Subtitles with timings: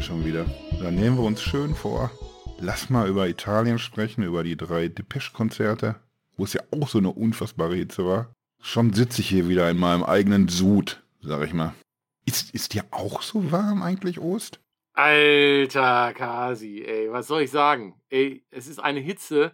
[0.00, 0.46] hier schon wieder.
[0.80, 2.10] Da nehmen wir uns schön vor.
[2.58, 5.96] Lass mal über Italien sprechen, über die drei Depeche-Konzerte,
[6.36, 8.32] wo es ja auch so eine unfassbare Hitze war.
[8.62, 11.74] Schon sitze ich hier wieder in meinem eigenen Sud, sag ich mal.
[12.24, 14.60] Ist, ist dir auch so warm eigentlich, Ost?
[14.94, 18.00] Alter Kasi, ey, was soll ich sagen?
[18.08, 19.52] Ey, es ist eine Hitze.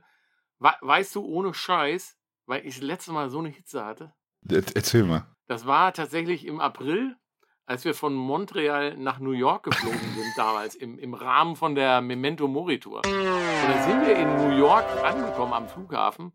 [0.58, 4.12] weißt du, ohne Scheiß, weil ich das letzte Mal so eine Hitze hatte.
[4.48, 5.26] Erzähl mal.
[5.48, 7.16] Das war tatsächlich im April,
[7.66, 12.00] als wir von Montreal nach New York geflogen sind, damals im, im Rahmen von der
[12.00, 13.02] Memento Mori Tour.
[13.04, 16.32] Und dann sind wir in New York angekommen am Flughafen.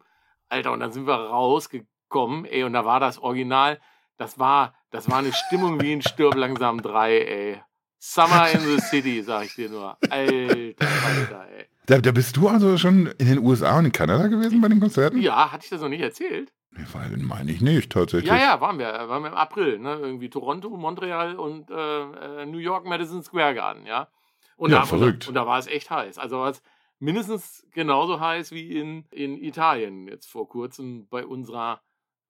[0.49, 3.79] Alter, und dann sind wir rausgekommen, ey, und da war das Original.
[4.17, 7.61] Das war, das war eine Stimmung wie in Stirb langsam 3, ey.
[7.97, 9.97] Summer in the City, sag ich dir nur.
[10.09, 11.67] Alter, Alter, ey.
[11.85, 14.79] Da, da, bist du also schon in den USA und in Kanada gewesen bei den
[14.79, 15.19] Konzerten?
[15.21, 16.51] Ja, hatte ich das noch nicht erzählt?
[16.71, 16.83] Nee,
[17.17, 18.29] meine ich nicht, tatsächlich.
[18.29, 18.87] Ja, ja, waren wir.
[18.87, 19.95] Waren wir im April, ne?
[19.95, 24.07] Irgendwie Toronto, Montreal und äh, äh New York, Madison Square Garden, ja.
[24.55, 25.27] Und ja, da, verrückt.
[25.27, 26.17] Und da, und da war es echt heiß.
[26.17, 26.61] Also war es
[26.99, 31.81] mindestens genauso heiß wie in, in Italien jetzt vor kurzem bei unserer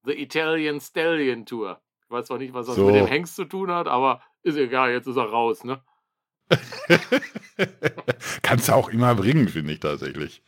[0.05, 1.79] The Italian Stallion Tour.
[2.05, 2.85] Ich weiß zwar nicht, was das so.
[2.85, 5.83] mit dem Hengst zu tun hat, aber ist egal, jetzt ist er raus, ne?
[8.41, 10.41] Kannst du auch immer bringen, finde ich tatsächlich.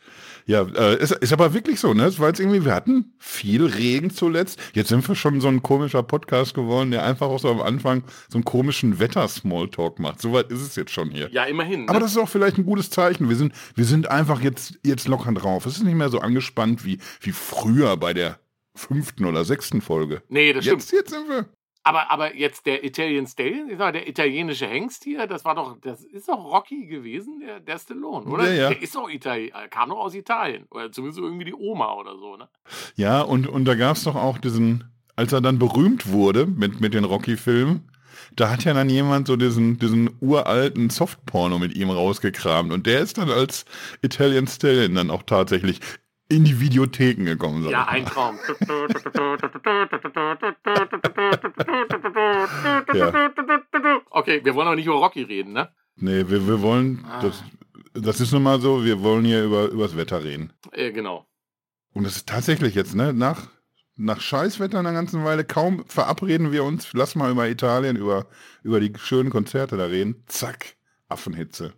[0.45, 2.05] Ja, äh, ist, ist aber wirklich so, ne?
[2.05, 4.59] Es war jetzt irgendwie, wir hatten viel Regen zuletzt.
[4.73, 8.03] Jetzt sind wir schon so ein komischer Podcast geworden, der einfach auch so am Anfang
[8.29, 10.21] so einen komischen Wetter-Smalltalk macht.
[10.21, 11.29] Soweit ist es jetzt schon hier.
[11.31, 11.85] Ja, immerhin.
[11.85, 11.89] Ne?
[11.89, 13.29] Aber das ist auch vielleicht ein gutes Zeichen.
[13.29, 15.65] Wir sind, wir sind einfach jetzt, jetzt locker drauf.
[15.65, 18.39] Es ist nicht mehr so angespannt wie, wie früher bei der
[18.75, 20.23] fünften oder sechsten Folge.
[20.27, 21.01] Nee, das jetzt, stimmt.
[21.01, 21.45] Jetzt sind wir.
[21.85, 25.77] Aber, aber jetzt der Italian Stallion, ich sag, der italienische Hengst hier, das war doch,
[25.81, 28.47] das ist doch Rocky gewesen, der, der Stallone, oder?
[28.47, 28.69] Ja, ja.
[28.69, 30.65] Der ist doch Italien, kam doch aus Italien.
[30.71, 32.47] Oder zumindest irgendwie die Oma oder so, ne?
[32.95, 34.85] Ja, und, und da gab es doch auch diesen,
[35.17, 37.89] als er dann berühmt wurde mit, mit den Rocky-Filmen,
[38.35, 43.01] da hat ja dann jemand so diesen, diesen uralten Softporno mit ihm rausgekramt und der
[43.01, 43.65] ist dann als
[44.01, 45.79] Italian Stallion dann auch tatsächlich
[46.29, 47.67] in die Videotheken gekommen.
[47.69, 48.37] Ja, ein Traum.
[52.93, 54.01] ja.
[54.09, 55.69] Okay, wir wollen aber nicht über Rocky reden, ne?
[55.95, 57.21] Nee, wir, wir wollen, ah.
[57.21, 57.43] das,
[57.93, 60.53] das ist nun mal so, wir wollen hier über, über das Wetter reden.
[60.71, 61.27] Äh, genau.
[61.93, 63.49] Und das ist tatsächlich jetzt, ne, nach,
[63.95, 68.27] nach Scheißwetter einer ganzen Weile, kaum verabreden wir uns, lass mal über Italien, über,
[68.63, 70.75] über die schönen Konzerte da reden, zack,
[71.09, 71.73] Affenhitze.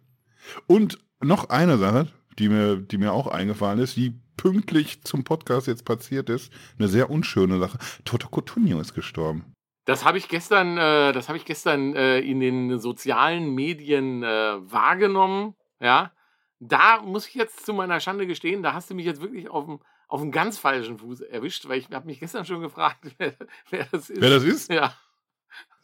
[0.68, 2.08] Und noch eine Sache,
[2.40, 6.52] die mir, die mir auch eingefallen ist, die pünktlich zum Podcast jetzt passiert ist.
[6.78, 7.78] Eine sehr unschöne Sache.
[8.04, 9.54] Toto Cotugno ist gestorben.
[9.86, 14.28] Das habe ich gestern, äh, das habe ich gestern äh, in den sozialen Medien äh,
[14.28, 15.56] wahrgenommen.
[15.80, 16.12] Ja,
[16.60, 19.66] da muss ich jetzt zu meiner Schande gestehen, da hast du mich jetzt wirklich auf
[19.66, 23.34] dem auf einem ganz falschen Fuß erwischt, weil ich habe mich gestern schon gefragt, wer,
[23.70, 24.22] wer das ist.
[24.22, 24.72] Wer das ist?
[24.72, 24.94] Ja.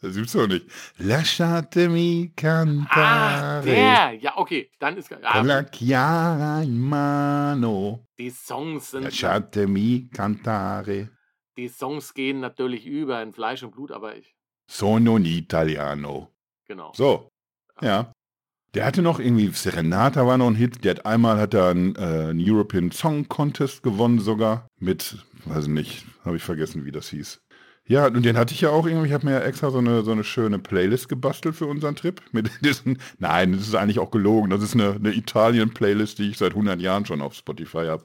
[0.02, 0.66] Das gibt's doch nicht.
[0.98, 2.90] Lasciatemi cantare.
[2.90, 4.12] Ah, der.
[4.20, 4.68] Ja, okay.
[4.80, 5.12] Dann ist...
[5.22, 8.04] Ah, la chiara in mano.
[8.18, 9.04] Die Songs sind...
[9.04, 11.10] Lasciatemi cantare.
[11.56, 14.34] Die Songs gehen natürlich über in Fleisch und Blut, aber ich...
[14.66, 16.32] Sono un italiano.
[16.66, 16.92] Genau.
[16.96, 17.28] So.
[17.80, 18.12] Ja.
[18.74, 20.82] Der hatte noch irgendwie, Serenata war noch ein Hit.
[20.82, 24.66] Der hat einmal hat er einen, äh, einen European Song Contest gewonnen sogar.
[24.80, 27.40] Mit, weiß nicht, habe ich vergessen, wie das hieß.
[27.84, 30.02] Ja, und den hatte ich ja auch irgendwie, ich habe mir ja extra so eine,
[30.02, 32.20] so eine schöne Playlist gebastelt für unseren Trip.
[32.32, 34.50] Mit diesen, nein, das ist eigentlich auch gelogen.
[34.50, 38.04] Das ist eine, eine Italien-Playlist, die ich seit 100 Jahren schon auf Spotify habe.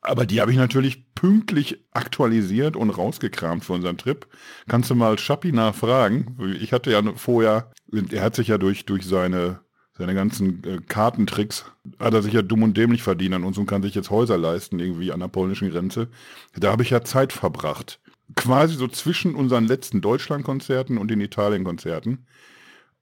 [0.00, 4.26] Aber die habe ich natürlich pünktlich aktualisiert und rausgekramt für unseren Trip.
[4.68, 6.38] Kannst du mal Schappi nachfragen?
[6.60, 9.60] Ich hatte ja vorher, er hat sich ja durch, durch seine,
[9.92, 11.66] seine ganzen äh, Kartentricks,
[11.98, 14.38] hat er sich ja dumm und dämlich verdient an uns und kann sich jetzt Häuser
[14.38, 16.08] leisten, irgendwie an der polnischen Grenze.
[16.56, 18.00] Da habe ich ja Zeit verbracht
[18.38, 22.26] quasi so zwischen unseren letzten Deutschlandkonzerten und den Italienkonzerten.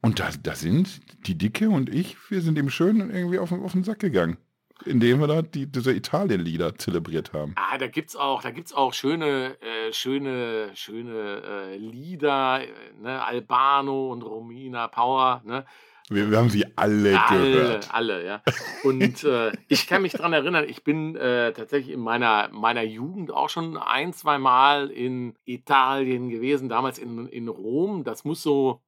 [0.02, 3.72] Und da, da sind die Dicke und ich, wir sind ihm schön irgendwie auf, auf
[3.72, 4.38] den Sack gegangen.
[4.84, 7.54] Indem wir da die, diese Italien-Lieder zelebriert haben.
[7.56, 12.68] Ah, da gibt's auch, da gibt's auch schöne, äh, schöne, schöne äh, Lieder, äh,
[13.00, 13.24] ne?
[13.24, 15.64] Albano und Romina Power, ne?
[16.08, 17.92] Wir, wir, haben sie alle, alle gehört.
[17.92, 18.40] Alle, ja.
[18.84, 23.32] Und äh, ich kann mich daran erinnern, ich bin äh, tatsächlich in meiner, meiner Jugend
[23.32, 28.04] auch schon ein, zwei Mal in Italien gewesen, damals in, in Rom.
[28.04, 28.82] Das muss so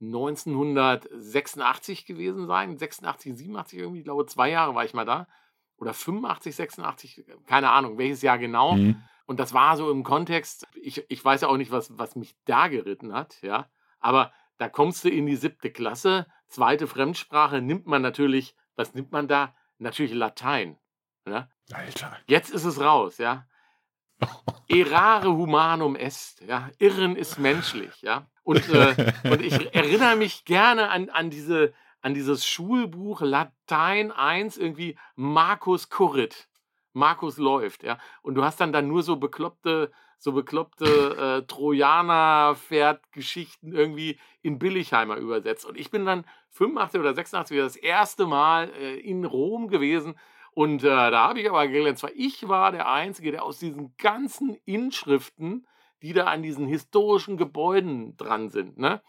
[0.00, 5.28] 1986 gewesen sein, 86, 87 irgendwie, ich glaube, zwei Jahre war ich mal da.
[5.78, 8.76] Oder 85, 86, keine Ahnung, welches Jahr genau.
[8.76, 9.02] Mhm.
[9.26, 12.34] Und das war so im Kontext, ich, ich weiß ja auch nicht, was, was mich
[12.44, 13.68] da geritten hat, ja.
[13.98, 19.12] Aber da kommst du in die siebte Klasse, zweite Fremdsprache nimmt man natürlich, was nimmt
[19.12, 19.54] man da?
[19.78, 20.78] Natürlich Latein.
[21.24, 21.48] Ne?
[21.72, 22.16] Alter.
[22.26, 23.46] Jetzt ist es raus, ja.
[24.68, 26.70] Errare humanum est, ja.
[26.78, 28.26] Irren ist menschlich, ja.
[28.42, 34.56] Und, äh, und ich erinnere mich gerne an, an, diese, an dieses Schulbuch Latein 1,
[34.56, 36.48] irgendwie Markus Kurrit.
[36.92, 37.98] Markus läuft, ja.
[38.22, 45.16] Und du hast dann dann nur so bekloppte, so bekloppte äh, Trojaner-Pferd-Geschichten irgendwie in Billigheimer
[45.16, 45.64] übersetzt.
[45.66, 50.18] Und ich bin dann 85 oder 86 das erste Mal äh, in Rom gewesen.
[50.52, 53.94] Und äh, da habe ich aber gelernt, zwar ich war der Einzige, der aus diesen
[53.98, 55.66] ganzen Inschriften,
[56.02, 59.02] die da an diesen historischen Gebäuden dran sind, ne,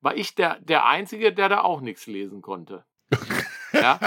[0.00, 2.84] war ich der, der Einzige, der da auch nichts lesen konnte.
[3.72, 3.98] ja?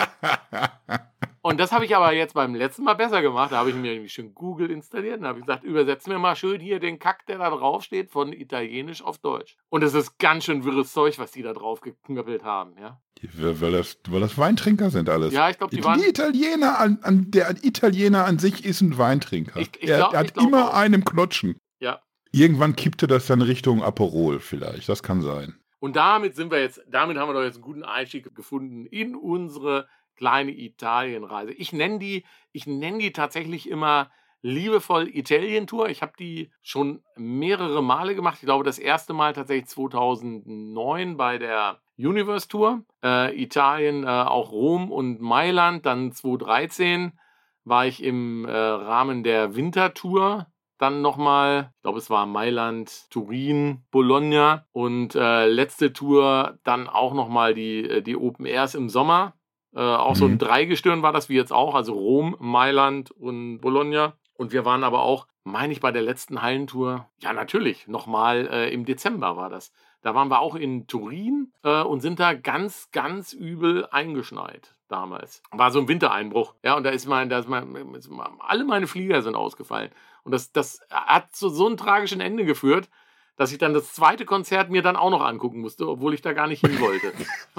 [1.48, 3.52] Und das habe ich aber jetzt beim letzten Mal besser gemacht.
[3.52, 6.60] Da habe ich mir irgendwie schön Google installiert und habe gesagt, übersetzt mir mal schön
[6.60, 9.56] hier den Kack, der da drauf steht, von Italienisch auf Deutsch.
[9.70, 13.00] Und es ist ganz schön wirres Zeug, was die da drauf geknüppelt haben, ja.
[13.34, 15.34] Weil das, weil das Weintrinker sind alles.
[15.36, 16.02] Ja, ich glaube, die, waren.
[16.02, 19.60] Die Italiener an, an, der Italiener an sich ist ein Weintrinker.
[19.60, 20.74] Ich- ich er, glaub- er ich hat immer auch.
[20.74, 21.60] einen im Knotschen.
[21.80, 22.02] Ja.
[22.32, 24.90] Irgendwann kippte das dann Richtung Aperol vielleicht.
[24.90, 25.54] Das kann sein.
[25.80, 29.16] Und damit sind wir jetzt, damit haben wir doch jetzt einen guten Einstieg gefunden in
[29.16, 31.52] unsere kleine Italienreise.
[31.54, 34.10] Ich nenne die, ich nenne die tatsächlich immer
[34.42, 35.90] liebevoll Italien-Tour.
[35.90, 38.38] Ich habe die schon mehrere Male gemacht.
[38.40, 42.84] Ich glaube, das erste Mal tatsächlich 2009 bei der Universe Tour.
[43.04, 45.86] Äh, Italien, äh, auch Rom und Mailand.
[45.86, 47.18] Dann 2013
[47.64, 50.48] war ich im äh, Rahmen der Wintertour
[50.78, 57.14] dann nochmal, ich glaube, es war Mailand, Turin, Bologna und äh, letzte Tour dann auch
[57.14, 59.34] nochmal die, äh, die Open Airs im Sommer.
[59.76, 60.40] Äh, auch so ein Mhm.
[60.40, 64.14] Dreigestirn war das wie jetzt auch, also Rom, Mailand und Bologna.
[64.38, 68.74] Und wir waren aber auch, meine ich, bei der letzten Hallentour, ja natürlich, nochmal äh,
[68.74, 69.72] im Dezember war das.
[70.02, 75.42] Da waren wir auch in Turin äh, und sind da ganz, ganz übel eingeschneit damals.
[75.52, 76.54] War so ein Wintereinbruch.
[76.64, 79.90] Ja, und da ist mein, da ist mein, ist mein alle meine Flieger sind ausgefallen.
[80.24, 82.90] Und das, das hat zu so einem tragischen Ende geführt,
[83.36, 86.34] dass ich dann das zweite Konzert mir dann auch noch angucken musste, obwohl ich da
[86.34, 87.12] gar nicht hin wollte.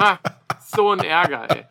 [0.74, 1.64] so ein Ärger, ey.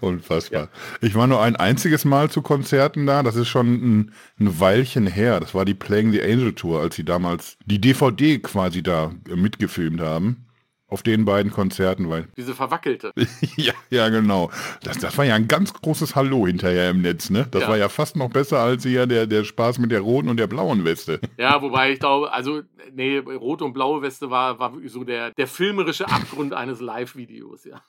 [0.00, 0.68] Unfassbar.
[1.00, 3.22] Ich war nur ein einziges Mal zu Konzerten da.
[3.22, 5.38] Das ist schon ein, ein Weilchen her.
[5.40, 10.00] Das war die Playing the Angel Tour, als sie damals die DVD quasi da mitgefilmt
[10.00, 10.46] haben.
[10.92, 12.28] Auf den beiden Konzerten, weil.
[12.36, 13.12] Diese verwackelte.
[13.56, 14.50] ja, ja, genau.
[14.82, 17.48] Das, das war ja ein ganz großes Hallo hinterher im Netz, ne?
[17.50, 17.68] Das Ja.
[17.68, 20.48] war ja fast noch besser als hier der, der Spaß mit der roten und der
[20.48, 21.18] blauen Weste.
[21.38, 22.60] Ja, wobei ich glaube, also,
[22.92, 27.82] nee, rote und blaue Weste war, war so der, der filmerische Abgrund eines Live-Videos, ja.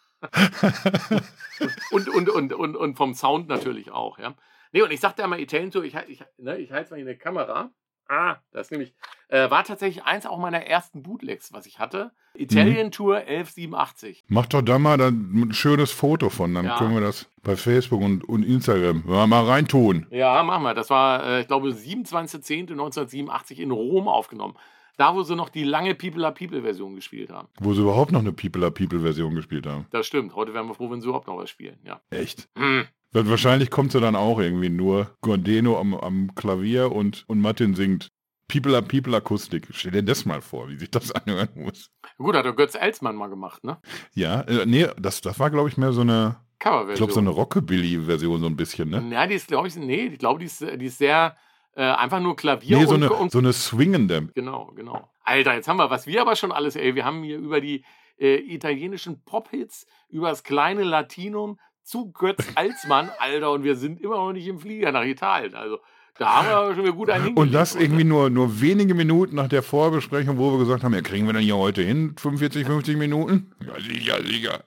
[1.92, 4.34] und, und, und, und, und vom Sound natürlich auch, ja.
[4.72, 7.06] Nee, und ich sagte ja mal, Italian Tour, ich, ich, ne, ich halte mal hier
[7.06, 7.70] eine Kamera.
[8.14, 8.94] Ah, das nämlich,
[9.30, 12.12] äh, war tatsächlich eins auch meiner ersten Bootlegs, was ich hatte.
[12.36, 14.24] Italian Tour 1187.
[14.28, 16.78] Mach doch da mal dann ein schönes Foto von, dann Ja.
[16.78, 20.06] können wir das bei Facebook und, und Instagram mal, mal reintun.
[20.12, 20.74] Ja, machen wir.
[20.76, 24.56] Das war, äh, ich glaube, 27.10.1987 in Rom aufgenommen.
[24.98, 27.48] Da, wo sie noch die lange People are People-Version gespielt haben.
[27.60, 29.88] Wo sie überhaupt noch eine People are People Version gespielt haben.
[29.90, 30.36] Das stimmt.
[30.36, 31.80] Heute wären wir froh, wenn sie überhaupt noch was spielen.
[31.84, 32.00] Ja.
[32.12, 32.48] Echt.
[32.56, 32.86] Hm.
[33.14, 37.76] Weil Wahrscheinlich kommt sie dann auch irgendwie nur Gordeno am, am Klavier und, und Martin
[37.76, 38.10] singt
[38.48, 39.68] People are People Akustik.
[39.72, 41.92] Stell dir das mal vor, wie sich das anhören muss.
[42.18, 43.78] Gut, hat der Götz Elsmann mal gemacht, ne?
[44.14, 47.30] Ja, äh, nee, das, das war glaube ich mehr so eine, ich glaube so eine
[47.30, 49.08] Rockabilly-Version so ein bisschen, ne?
[49.12, 51.36] Ja, die ist, glaube ich, nee, ich glaube, die ist, die ist sehr
[51.76, 54.30] äh, einfach nur Klavier Nee, so und, eine, und so eine swingende.
[54.34, 55.10] Genau, genau.
[55.24, 57.84] Alter, jetzt haben wir, was wir aber schon alles, ey, wir haben hier über die
[58.18, 64.16] äh, italienischen Pop-Hits, über das kleine Latinum zu Götz Alsmann, Alter, und wir sind immer
[64.16, 65.56] noch nicht im Flieger nach Italien.
[65.56, 65.80] Also,
[66.18, 69.48] da haben wir schon wieder gut einen Und das irgendwie nur, nur wenige Minuten nach
[69.48, 72.16] der Vorbesprechung, wo wir gesagt haben, ja, kriegen wir denn hier heute hin?
[72.18, 73.52] 45, 50 Minuten?
[73.66, 74.64] Ja, sicher, sicher.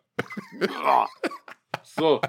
[1.83, 2.21] So,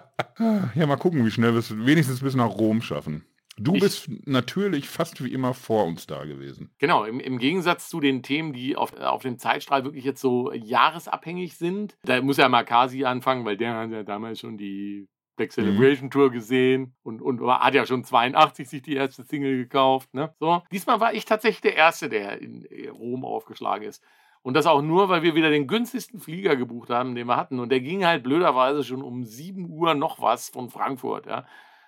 [0.76, 3.26] Ja, mal gucken, wie schnell wir es wenigstens bis nach Rom schaffen.
[3.60, 6.70] Du Ich- bist natürlich fast wie immer vor uns da gewesen.
[6.78, 10.22] genau, im, im Gegensatz zu den Themen, die auf, äh, auf dem Zeitstrahl wirklich jetzt
[10.22, 15.08] so jahresabhängig sind, da muss ja Makasi anfangen, weil der hat ja damals schon die
[15.36, 20.14] Black Celebration Tour gesehen und, und hat ja schon 82 sich die erste Single gekauft.
[20.14, 20.34] Ne?
[20.40, 20.64] So.
[20.72, 24.04] Diesmal war ich tatsächlich der Erste, der in äh, Rom aufgeschlagen ist.
[24.42, 27.60] Und das auch nur, weil wir wieder den günstigsten Flieger gebucht haben, den wir hatten.
[27.60, 31.26] Und der ging halt blöderweise schon um 7 Uhr noch was von Frankfurt.
[31.28, 31.46] Ja?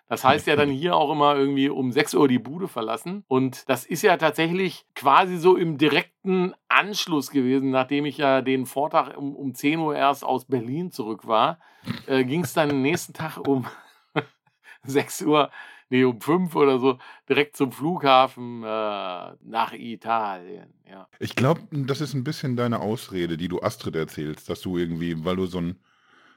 [0.10, 3.24] Das heißt ja dann hier auch immer irgendwie um 6 Uhr die Bude verlassen.
[3.28, 8.66] Und das ist ja tatsächlich quasi so im direkten Anschluss gewesen, nachdem ich ja den
[8.66, 11.60] Vortag um, um 10 Uhr erst aus Berlin zurück war,
[12.08, 13.68] äh, ging es dann am nächsten Tag um
[14.84, 15.52] 6 Uhr,
[15.90, 16.98] nee, um 5 oder so,
[17.30, 20.74] direkt zum Flughafen äh, nach Italien.
[20.90, 21.08] Ja.
[21.20, 25.24] Ich glaube, das ist ein bisschen deine Ausrede, die du Astrid erzählst, dass du irgendwie,
[25.24, 25.80] weil du so ein,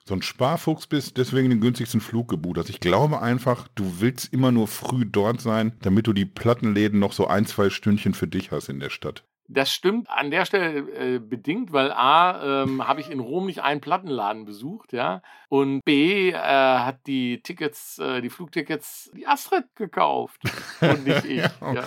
[0.04, 2.70] so ein Sparfuchs bist, deswegen den günstigsten Flug gebucht hast.
[2.70, 7.12] Ich glaube einfach, du willst immer nur früh dort sein, damit du die Plattenläden noch
[7.12, 9.24] so ein, zwei Stündchen für dich hast in der Stadt.
[9.48, 13.62] Das stimmt an der Stelle äh, bedingt, weil A, ähm, habe ich in Rom nicht
[13.62, 15.20] einen Plattenladen besucht, ja.
[15.48, 20.40] Und B, äh, hat die Tickets, äh, die Flugtickets, die Astrid gekauft
[20.80, 21.42] und nicht ich.
[21.42, 21.50] ja.
[21.60, 21.84] Ja.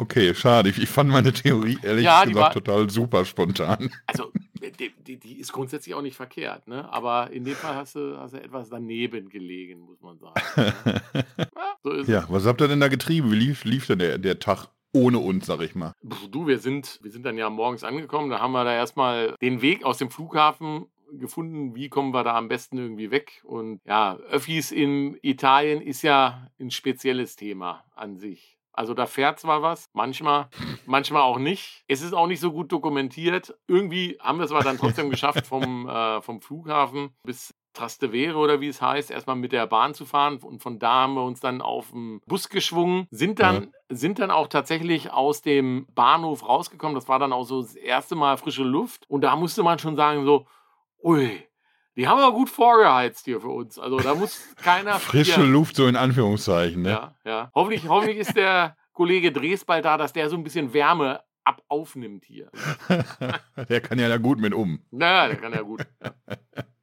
[0.00, 0.70] Okay, schade.
[0.70, 3.90] Ich, ich, fand meine Theorie ehrlich ja, gesagt war, total super spontan.
[4.06, 4.32] Also,
[4.78, 6.90] die, die, die, ist grundsätzlich auch nicht verkehrt, ne?
[6.90, 10.40] Aber in dem Fall hast du, hast du etwas daneben gelegen, muss man sagen.
[11.14, 13.30] ja, so ja was habt ihr denn da getrieben?
[13.30, 14.68] Wie lief, lief denn der, der Tag?
[14.92, 15.94] ohne uns, sag ich mal.
[16.02, 19.62] Du, wir sind, wir sind dann ja morgens angekommen, da haben wir da erstmal den
[19.62, 23.40] Weg aus dem Flughafen gefunden, wie kommen wir da am besten irgendwie weg.
[23.44, 28.59] Und ja, Öffis in Italien ist ja ein spezielles Thema an sich.
[28.72, 30.48] Also da fährt zwar was, manchmal,
[30.86, 31.84] manchmal auch nicht.
[31.88, 33.54] Es ist auch nicht so gut dokumentiert.
[33.66, 38.60] Irgendwie haben wir es aber dann trotzdem geschafft, vom, äh, vom Flughafen bis Trastevere oder
[38.60, 40.38] wie es heißt, erstmal mit der Bahn zu fahren.
[40.38, 43.96] Und von da haben wir uns dann auf den Bus geschwungen, sind dann, ja.
[43.96, 46.94] sind dann auch tatsächlich aus dem Bahnhof rausgekommen.
[46.94, 49.08] Das war dann auch so das erste Mal frische Luft.
[49.08, 50.46] Und da musste man schon sagen, so,
[51.02, 51.42] ui,
[52.00, 53.78] die haben wir gut vorgeheizt hier für uns.
[53.78, 54.94] Also da muss keiner.
[54.94, 56.88] Frische hier, Luft, so in Anführungszeichen, ne?
[56.88, 57.50] Ja, ja.
[57.54, 61.62] Hoffentlich, hoffentlich ist der Kollege Dres bald da, dass der so ein bisschen Wärme ab
[61.68, 62.50] aufnimmt hier.
[63.68, 64.82] der kann ja da gut mit um.
[64.90, 65.86] Naja, der kann ja gut.
[66.02, 66.14] Ja.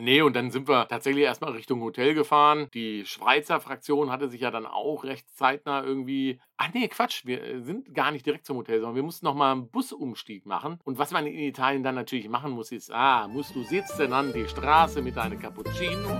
[0.00, 2.68] Nee, und dann sind wir tatsächlich erstmal Richtung Hotel gefahren.
[2.72, 6.40] Die Schweizer Fraktion hatte sich ja dann auch recht zeitnah irgendwie.
[6.56, 9.52] Ach nee, Quatsch, wir äh, sind gar nicht direkt zum Hotel, sondern wir mussten nochmal
[9.52, 10.78] einen Busumstieg machen.
[10.84, 14.32] Und was man in Italien dann natürlich machen muss, ist, ah, musst du sitzen an
[14.32, 16.18] die Straße mit einem Cappuccino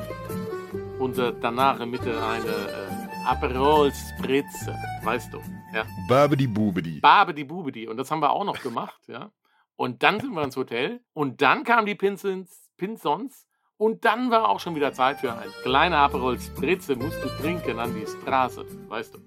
[0.99, 5.39] und äh, danach mit einer äh, Aperol Spritze, weißt du.
[5.73, 5.87] Ja.
[6.07, 7.01] Babedi Bubedi.
[7.01, 7.89] Babedi Bubedi.
[7.89, 9.33] Und das haben wir auch noch gemacht, ja.
[9.77, 13.47] Und dann sind wir ins Hotel und dann kamen die Pinsons, Pinsons
[13.81, 17.79] und dann war auch schon wieder Zeit für ein kleiner Aperol Spritze, musst du trinken
[17.79, 19.19] an die Straße, weißt du.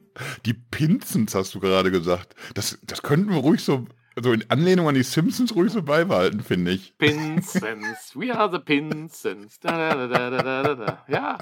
[0.45, 2.36] Die Pinzens hast du gerade gesagt.
[2.53, 6.41] Das, das könnten wir ruhig so, also in Anlehnung an die Simpsons ruhig so beibehalten,
[6.41, 6.95] finde ich.
[7.00, 9.60] Pinsens, we are the Pinsens.
[9.60, 11.03] Da, da, da, da, da, da.
[11.07, 11.39] Ja,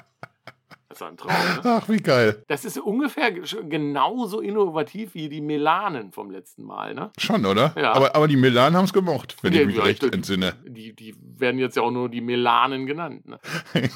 [0.91, 1.31] das ist ein Traum.
[1.31, 1.61] Ne?
[1.63, 2.43] Ach, wie geil.
[2.47, 7.11] Das ist ungefähr genauso innovativ wie die Melanen vom letzten Mal, ne?
[7.17, 7.73] Schon, oder?
[7.77, 7.93] Ja.
[7.93, 10.53] Aber, aber die Melanen haben es gemocht, wenn ja, ich mich ja, recht entsinne.
[10.67, 13.25] Die, die werden jetzt ja auch nur die Melanen genannt.
[13.25, 13.39] Ne?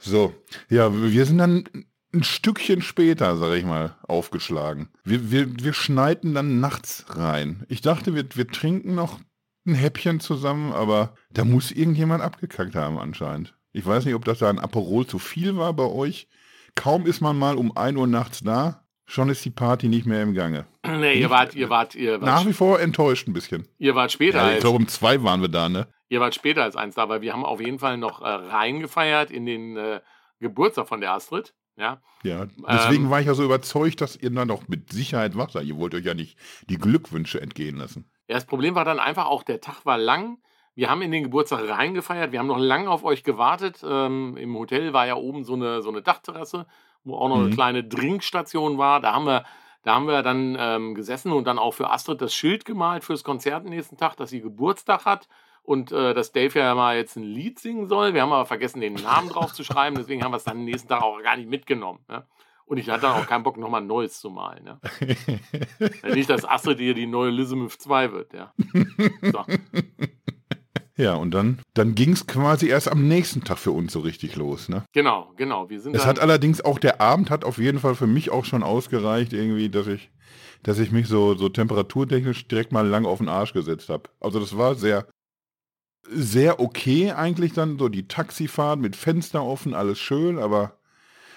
[0.00, 0.34] so,
[0.68, 1.68] ja, wir sind dann
[2.12, 4.88] ein Stückchen später, sag ich mal, aufgeschlagen.
[5.04, 7.64] Wir, wir, wir schneiden dann nachts rein.
[7.68, 9.20] Ich dachte, wir, wir trinken noch
[9.66, 13.54] ein Häppchen zusammen, aber da muss irgendjemand abgekackt haben anscheinend.
[13.72, 16.28] Ich weiß nicht, ob das da ein Aperol zu viel war bei euch.
[16.74, 20.22] Kaum ist man mal um 1 Uhr nachts da, schon ist die Party nicht mehr
[20.22, 20.66] im Gange.
[20.86, 22.22] Nee, ihr wart, ihr wart, ihr wart.
[22.22, 23.68] Nach wie vor enttäuscht ein bisschen.
[23.78, 25.88] Ihr wart später ja, Ich glaube, um zwei waren wir da, ne?
[26.08, 29.30] Ihr wart später als eins da, weil wir haben auf jeden Fall noch äh, reingefeiert
[29.30, 30.00] in den äh,
[30.40, 31.54] Geburtstag von der Astrid.
[31.76, 35.36] Ja, ja deswegen ähm, war ich ja so überzeugt, dass ihr dann doch mit Sicherheit
[35.36, 35.64] wach seid.
[35.64, 36.36] Ihr wollt euch ja nicht
[36.68, 38.10] die Glückwünsche entgehen lassen.
[38.28, 40.38] Ja, das Problem war dann einfach auch, der Tag war lang.
[40.80, 42.32] Wir haben in den Geburtstag reingefeiert.
[42.32, 43.84] Wir haben noch lange auf euch gewartet.
[43.86, 46.64] Ähm, Im Hotel war ja oben so eine, so eine Dachterrasse,
[47.04, 47.44] wo auch noch mhm.
[47.44, 49.00] eine kleine Drinkstation war.
[49.00, 49.44] Da haben wir,
[49.82, 53.24] da haben wir dann ähm, gesessen und dann auch für Astrid das Schild gemalt fürs
[53.24, 55.28] Konzert nächsten Tag, dass sie Geburtstag hat
[55.62, 58.14] und äh, dass Dave ja mal jetzt ein Lied singen soll.
[58.14, 60.88] Wir haben aber vergessen, den Namen drauf zu schreiben, deswegen haben wir es dann nächsten
[60.88, 61.98] Tag auch gar nicht mitgenommen.
[62.08, 62.24] Ja?
[62.64, 64.64] Und ich hatte auch keinen Bock, nochmal ein neues zu malen.
[64.64, 64.80] Ja?
[66.14, 68.32] nicht, dass Astrid hier die neue Elizabeth 2 wird.
[68.32, 68.54] Ja.
[69.20, 69.44] So.
[71.00, 74.36] Ja, und dann, dann ging es quasi erst am nächsten Tag für uns so richtig
[74.36, 74.84] los, ne?
[74.92, 75.70] Genau, genau.
[75.70, 78.44] Wir sind es hat allerdings auch, der Abend hat auf jeden Fall für mich auch
[78.44, 80.10] schon ausgereicht, irgendwie, dass ich,
[80.62, 84.10] dass ich mich so, so temperaturtechnisch direkt mal lang auf den Arsch gesetzt habe.
[84.20, 85.06] Also das war sehr,
[86.06, 90.76] sehr okay eigentlich dann, so die Taxifahrt mit Fenster offen, alles schön, aber,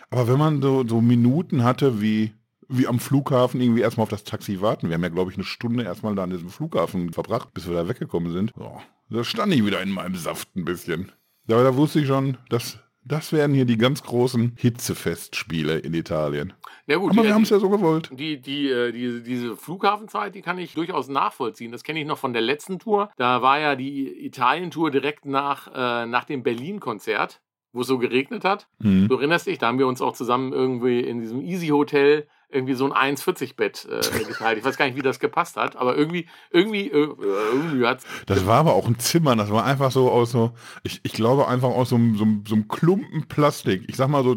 [0.09, 2.33] aber wenn man so, so Minuten hatte wie,
[2.69, 4.89] wie am Flughafen irgendwie erstmal auf das Taxi warten.
[4.89, 7.75] Wir haben ja, glaube ich, eine Stunde erstmal da an diesem Flughafen verbracht, bis wir
[7.75, 8.51] da weggekommen sind.
[8.57, 8.79] Oh,
[9.09, 11.11] da stand ich wieder in meinem Saft ein bisschen.
[11.49, 16.53] Aber da wusste ich schon, dass das werden hier die ganz großen Hitzefestspiele in Italien.
[16.87, 18.09] Ja gut, Aber wir haben es ja so gewollt.
[18.13, 21.71] Die, die, äh, die, diese Flughafenzeit, die kann ich durchaus nachvollziehen.
[21.71, 23.09] Das kenne ich noch von der letzten Tour.
[23.17, 27.41] Da war ja die Italien-Tour direkt nach, äh, nach dem Berlin-Konzert,
[27.73, 28.67] wo es so geregnet hat.
[28.79, 29.07] Mhm.
[29.09, 32.73] Du erinnerst dich, da haben wir uns auch zusammen irgendwie in diesem Easy Hotel irgendwie
[32.73, 34.57] so ein 1,40-Bett äh, geteilt.
[34.57, 38.05] Ich weiß gar nicht, wie das gepasst hat, aber irgendwie, irgendwie, äh, irgendwie hat's.
[38.25, 40.51] Das war aber auch ein Zimmer, das war einfach so aus so,
[40.83, 43.83] ich, ich glaube einfach aus so, so, so einem Klumpen Plastik.
[43.87, 44.35] Ich sag mal so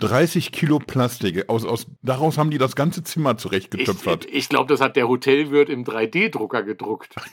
[0.00, 1.48] 30 Kilo Plastik.
[1.48, 4.24] Aus, aus, daraus haben die das ganze Zimmer zurechtgetöpfert.
[4.26, 7.14] Ich, ich glaube, das hat der Hotelwirt im 3D-Drucker gedruckt.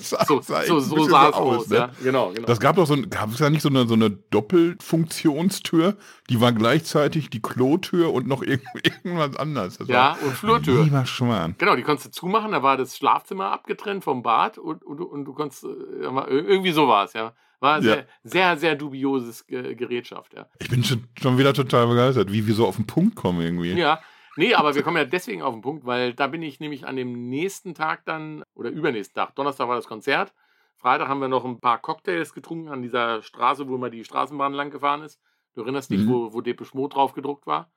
[0.00, 1.76] Sah, So, sah so, so sah es aus, ne?
[1.76, 1.90] ja.
[2.02, 2.46] Genau, genau.
[2.46, 5.96] Das gab doch so ein, gab es da nicht so eine, so eine Doppelfunktionstür?
[6.30, 8.66] Die war gleichzeitig die Klotür und noch irgend,
[9.04, 9.78] irgendwas anderes.
[9.78, 10.84] Das ja, und Flurtür.
[10.84, 11.54] Lieber Schwan.
[11.58, 15.24] Genau, die konntest du zumachen, da war das Schlafzimmer abgetrennt vom Bad und, und, und
[15.24, 17.32] du konntest, äh, irgendwie so war es, ja.
[17.60, 17.82] War Ja.
[17.94, 20.46] sehr, sehr, sehr dubioses Ge Gerätschaft, ja.
[20.58, 23.72] Ich bin schon, schon wieder total begeistert, wie wir so auf den Punkt kommen irgendwie.
[23.74, 24.00] Ja,
[24.36, 26.96] nee, aber wir kommen ja deswegen auf den Punkt, weil da bin ich nämlich an
[26.96, 30.32] dem nächsten Tag dann, oder übernächsten Tag, Donnerstag war das Konzert,
[30.76, 34.52] Freitag haben wir noch ein paar Cocktails getrunken an dieser Straße, wo immer die Straßenbahn
[34.52, 35.20] lang gefahren ist.
[35.54, 36.08] Du erinnerst dich, Mhm.
[36.08, 37.70] wo, wo Depeche Mode drauf gedruckt war?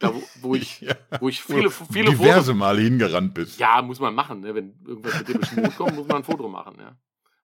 [0.00, 0.94] Da, wo, wo ich, Ja.
[1.20, 3.58] wo ich viele, viele Fotos diverse Male hingerannt bist.
[3.58, 4.40] Ja, muss man machen.
[4.40, 4.54] Ne?
[4.54, 6.76] Wenn irgendwas mit dem Schmut kommt, muss man ein Foto machen.
[6.78, 6.96] Ja.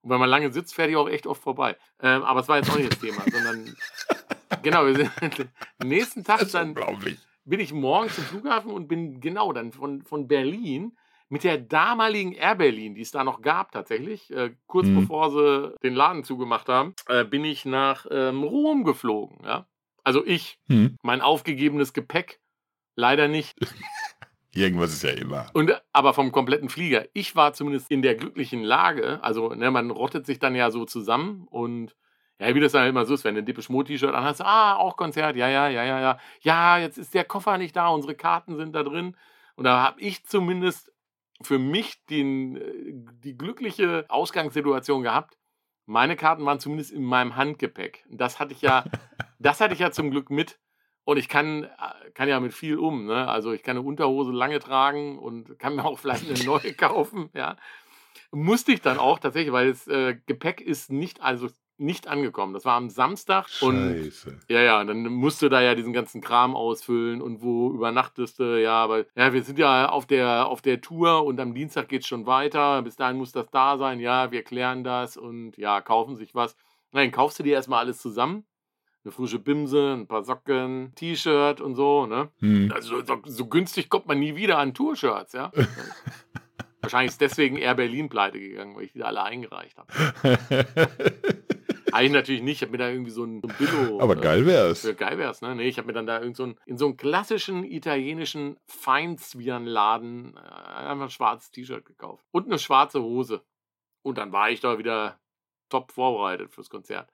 [0.03, 1.77] Und wenn man lange sitzt, fährt die auch echt oft vorbei.
[2.03, 3.75] Ähm, aber es war jetzt auch nicht das Thema, sondern
[4.63, 5.11] genau, wir sind
[5.79, 7.19] am nächsten Tag Das ist dann unglaublich.
[7.49, 10.97] Bin ich morgens zum Flughafen und bin genau dann von, von Berlin
[11.31, 14.95] mit der damaligen Air Berlin, die es da noch gab tatsächlich, äh, kurz Mhm.
[14.95, 19.39] bevor sie den Laden zugemacht haben, äh, bin ich nach ähm, Rom geflogen.
[19.45, 19.67] Ja?
[20.05, 20.97] Also ich, Hm.
[21.03, 22.41] mein aufgegebenes Gepäck,
[22.97, 23.57] leider nicht.
[24.55, 25.51] Irgendwas ist ja immer.
[25.53, 27.07] Und, aber vom kompletten Flieger.
[27.13, 30.85] Ich war zumindest in der glücklichen Lage, also ne, man rottet sich dann ja so
[30.87, 31.95] zusammen und
[32.39, 34.41] ja, wie das dann halt immer so ist, wenn du ein Depeche Mode T-Shirt anhast,
[34.43, 36.19] ah, auch Konzert, ja, ja, ja, ja, ja.
[36.41, 39.17] Ja, jetzt ist der Koffer nicht da, unsere Karten sind da drin.
[39.57, 40.93] Und da habe ich zumindest
[41.43, 42.93] für mich den, äh,
[43.25, 45.37] die glückliche Ausgangssituation gehabt.
[45.87, 48.05] Meine Karten waren zumindest in meinem Handgepäck.
[48.09, 48.85] Das hatte ich ja,
[49.41, 50.61] das hatte ich ja zum Glück mit.
[51.05, 53.07] Und ich kann, äh, kann ja mit viel um.
[53.07, 53.27] Ne?
[53.27, 57.31] Also ich kann eine Unterhose lange tragen und kann mir auch vielleicht eine neue kaufen.
[57.35, 57.57] Ja.
[58.31, 62.55] Musste ich dann auch tatsächlich, weil das äh, Gepäck ist nicht, also nicht angekommen.
[62.55, 64.39] Das war am Samstag und Scheiße.
[64.49, 68.61] ja, ja, dann musst du da ja diesen ganzen Kram ausfüllen und wo übernachtest du,
[68.61, 72.07] ja, aber ja, wir sind ja auf der, auf der Tour und am Dienstag geht's
[72.07, 72.83] schon weiter.
[72.83, 76.57] Bis dahin muss das da sein, ja, wir klären das und ja, kaufen sich was.
[76.93, 78.45] Dann kaufst du dir erstmal alles zusammen.
[79.05, 82.31] Eine frische Bimse, ein paar Socken, T-Shirt und so, ne?
[82.41, 82.73] Hm.
[82.75, 85.53] Also so, so günstig kommt man nie wieder an Tour-Shirts, ja.
[86.81, 89.89] Wahrscheinlich ist deswegen Air Berlin pleite gegangen, weil ich die alle eingereicht habe.
[91.93, 94.01] Eigentlich natürlich nicht, ich habe mir da irgendwie so ein, so ein Billo.
[94.01, 94.83] Aber äh, geil wär's.
[94.83, 95.55] für geil wär's, ne?
[95.57, 100.37] Nee, ich habe mir dann da irgend so ein, in so einem klassischen italienischen Feinzwirenladen
[100.37, 102.25] äh, einfach ein schwarzes T-Shirt gekauft.
[102.31, 103.43] Und eine schwarze Hose.
[104.03, 105.19] Und dann war ich da wieder
[105.69, 107.11] top vorbereitet fürs Konzert.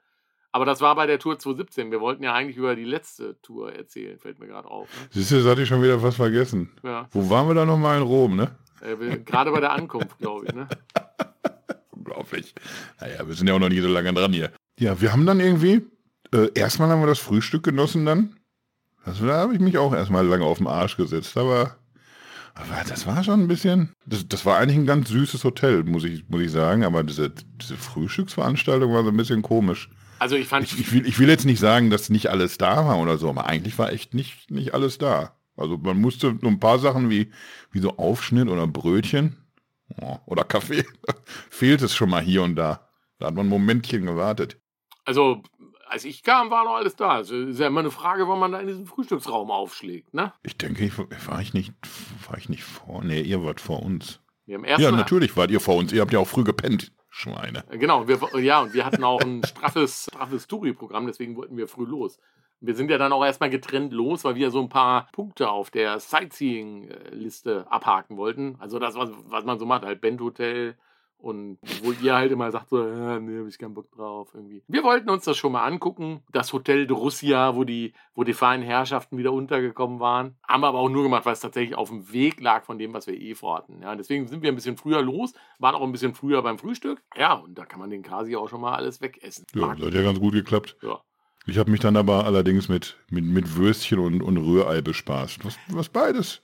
[0.52, 1.90] Aber das war bei der Tour 2017.
[1.90, 4.88] Wir wollten ja eigentlich über die letzte Tour erzählen, fällt mir gerade auf.
[4.88, 5.08] Ne?
[5.10, 6.70] Siehst du, das hatte ich schon wieder was vergessen.
[6.84, 8.56] Ja, Wo waren wir da nochmal in Rom, ne?
[9.24, 10.54] Gerade bei der Ankunft, glaube ich.
[10.54, 10.68] Ne?
[11.90, 12.54] Unglaublich.
[13.00, 14.50] Naja, wir sind ja auch noch nicht so lange dran hier.
[14.78, 15.82] Ja, wir haben dann irgendwie,
[16.32, 18.36] äh, erstmal haben wir das Frühstück genossen dann.
[19.04, 21.76] Also da habe ich mich auch erstmal lange auf den Arsch gesetzt, aber,
[22.54, 26.04] aber das war schon ein bisschen, das, das war eigentlich ein ganz süßes Hotel, muss
[26.04, 29.90] ich, muss ich sagen, aber diese, diese Frühstücksveranstaltung war so ein bisschen komisch.
[30.18, 32.86] Also ich fand, Ich, ich, will, ich will jetzt nicht sagen, dass nicht alles da
[32.86, 35.33] war oder so, aber eigentlich war echt nicht, nicht alles da.
[35.56, 37.30] Also man musste nur ein paar Sachen wie,
[37.70, 39.36] wie so Aufschnitt oder Brötchen
[40.26, 40.84] oder Kaffee,
[41.50, 42.88] fehlt es schon mal hier und da.
[43.18, 44.58] Da hat man ein Momentchen gewartet.
[45.04, 45.42] also
[45.86, 47.10] als ich kam, war noch alles da.
[47.10, 50.12] Also ist ja immer eine Frage, wann man da in diesem Frühstücksraum aufschlägt.
[50.12, 50.32] Ne?
[50.42, 51.72] Ich denke, ich, war ich nicht,
[52.28, 54.20] war ich nicht vor, nee, ihr wart vor uns.
[54.46, 55.92] Wir haben erst Ja, natürlich wart ihr vor uns.
[55.92, 57.64] Ihr habt ja auch früh gepennt, Schweine.
[57.70, 61.86] Genau, wir, ja, und wir hatten auch ein straffes, straffes Touri-Programm, deswegen wollten wir früh
[61.86, 62.18] los.
[62.60, 65.70] Wir sind ja dann auch erstmal getrennt los, weil wir so ein paar Punkte auf
[65.70, 68.56] der Sightseeing-Liste abhaken wollten.
[68.58, 70.76] Also das, was, was man so macht, halt Band-Hotel
[71.24, 74.62] und wo ihr halt immer sagt, so, äh, nee, hab ich keinen Bock drauf irgendwie.
[74.68, 78.34] Wir wollten uns das schon mal angucken, das Hotel de Russia, wo die, wo die
[78.34, 80.36] feinen Herrschaften wieder untergekommen waren.
[80.46, 82.92] Haben wir aber auch nur gemacht, weil es tatsächlich auf dem Weg lag von dem,
[82.92, 83.80] was wir eh vorhatten.
[83.80, 87.02] Ja, deswegen sind wir ein bisschen früher los, waren auch ein bisschen früher beim Frühstück.
[87.16, 89.46] Ja, und da kann man den Kasi auch schon mal alles wegessen.
[89.54, 90.76] Ja, das hat ja ganz gut geklappt.
[90.82, 91.00] Ja.
[91.46, 95.44] Ich habe mich dann aber allerdings mit, mit, mit Würstchen und, und Rührei bespaßt.
[95.44, 96.40] Was, was beides.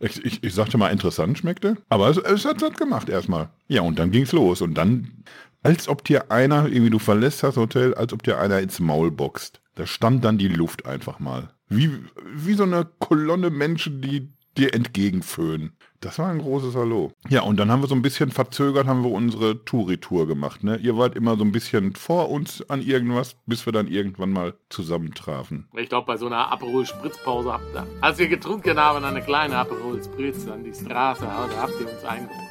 [0.00, 1.76] Ich, ich, ich sagte mal, interessant schmeckte.
[1.88, 3.50] Aber es, es hat das gemacht erstmal.
[3.68, 4.60] Ja, und dann ging's los.
[4.62, 5.24] Und dann,
[5.62, 9.10] als ob dir einer, irgendwie du verlässt das Hotel, als ob dir einer ins Maul
[9.10, 9.60] boxt.
[9.76, 11.50] Da stand dann die Luft einfach mal.
[11.68, 11.90] Wie,
[12.34, 15.76] wie so eine Kolonne Menschen, die dir entgegenföhnen.
[16.00, 17.12] Das war ein großes Hallo.
[17.28, 20.64] Ja, und dann haben wir so ein bisschen verzögert, haben wir unsere Touri-Tour gemacht.
[20.64, 20.76] Ne?
[20.78, 24.54] Ihr wart immer so ein bisschen vor uns an irgendwas, bis wir dann irgendwann mal
[24.70, 25.68] zusammentrafen.
[25.76, 30.48] Ich glaube, bei so einer Aperol-Spritzpause habt ihr, als wir getrunken haben, eine kleine Aperol-Spritz
[30.48, 32.48] an die Straße, da habt ihr uns eingeholt.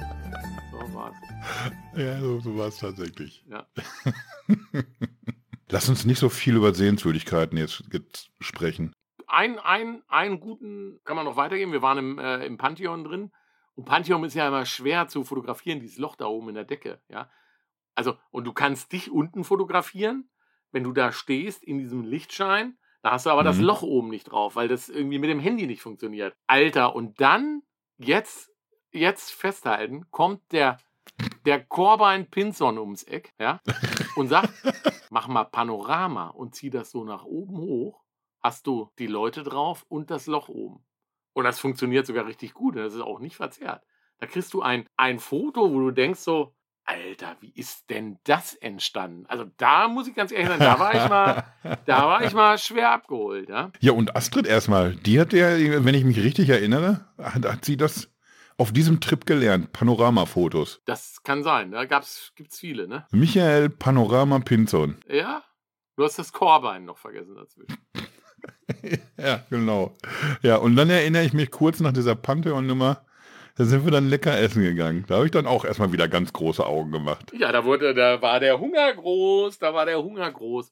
[0.71, 1.15] So war's.
[1.97, 3.43] Ja, so, so war es tatsächlich.
[3.49, 3.65] Ja.
[5.71, 8.93] Lass uns nicht so viel über Sehenswürdigkeiten jetzt, jetzt sprechen.
[9.29, 11.71] Ein, ein, einen guten kann man noch weitergeben.
[11.71, 13.31] Wir waren im, äh, im Pantheon drin.
[13.75, 16.99] Und Pantheon ist ja immer schwer zu fotografieren, dieses Loch da oben in der Decke.
[17.09, 17.29] Ja?
[17.95, 20.29] Also, und du kannst dich unten fotografieren,
[20.71, 22.77] wenn du da stehst in diesem Lichtschein.
[23.03, 23.63] Da hast du aber das Mhm.
[23.65, 26.35] Loch oben nicht drauf, weil das irgendwie mit dem Handy nicht funktioniert.
[26.47, 27.61] Alter, und dann,
[27.97, 28.51] jetzt,
[28.91, 30.77] jetzt festhalten, kommt der,
[31.45, 33.61] der Corbijn Pinson ums Eck, ja,
[34.15, 34.49] und sagt,
[35.09, 38.03] mach mal Panorama und zieh das so nach oben hoch.
[38.41, 40.83] Hast du die Leute drauf und das Loch oben.
[41.33, 42.75] Und das funktioniert sogar richtig gut.
[42.75, 43.83] Das ist auch nicht verzerrt.
[44.19, 46.53] Da kriegst du ein, ein Foto, wo du denkst so,
[46.85, 49.25] Alter, wie ist denn das entstanden?
[49.27, 51.43] Also da muss ich ganz ehrlich sagen, da war ich mal,
[51.85, 53.71] da war ich mal schwer abgeholt, ja.
[53.79, 55.49] Ja, und Astrid erstmal, die hat ja,
[55.85, 58.11] wenn ich mich richtig erinnere, hat, hat sie das
[58.57, 60.81] auf diesem Trip gelernt, Panoramafotos.
[60.85, 61.71] Das kann sein.
[61.71, 63.05] Da gab's, gibt's viele, ne?
[63.11, 64.97] Michael Panorama Pinzon.
[65.07, 65.43] Ja.
[65.95, 67.77] Du hast das Chorbein noch vergessen dazwischen.
[69.17, 69.93] ja, genau.
[70.41, 73.01] Ja, und dann erinnere ich mich kurz nach dieser Pantheon-Nummer,
[73.55, 75.03] da sind wir dann lecker essen gegangen.
[75.07, 77.33] Da habe ich dann auch erstmal wieder ganz große Augen gemacht.
[77.37, 80.71] Ja, da wurde, da war der Hunger groß, da war der Hunger groß.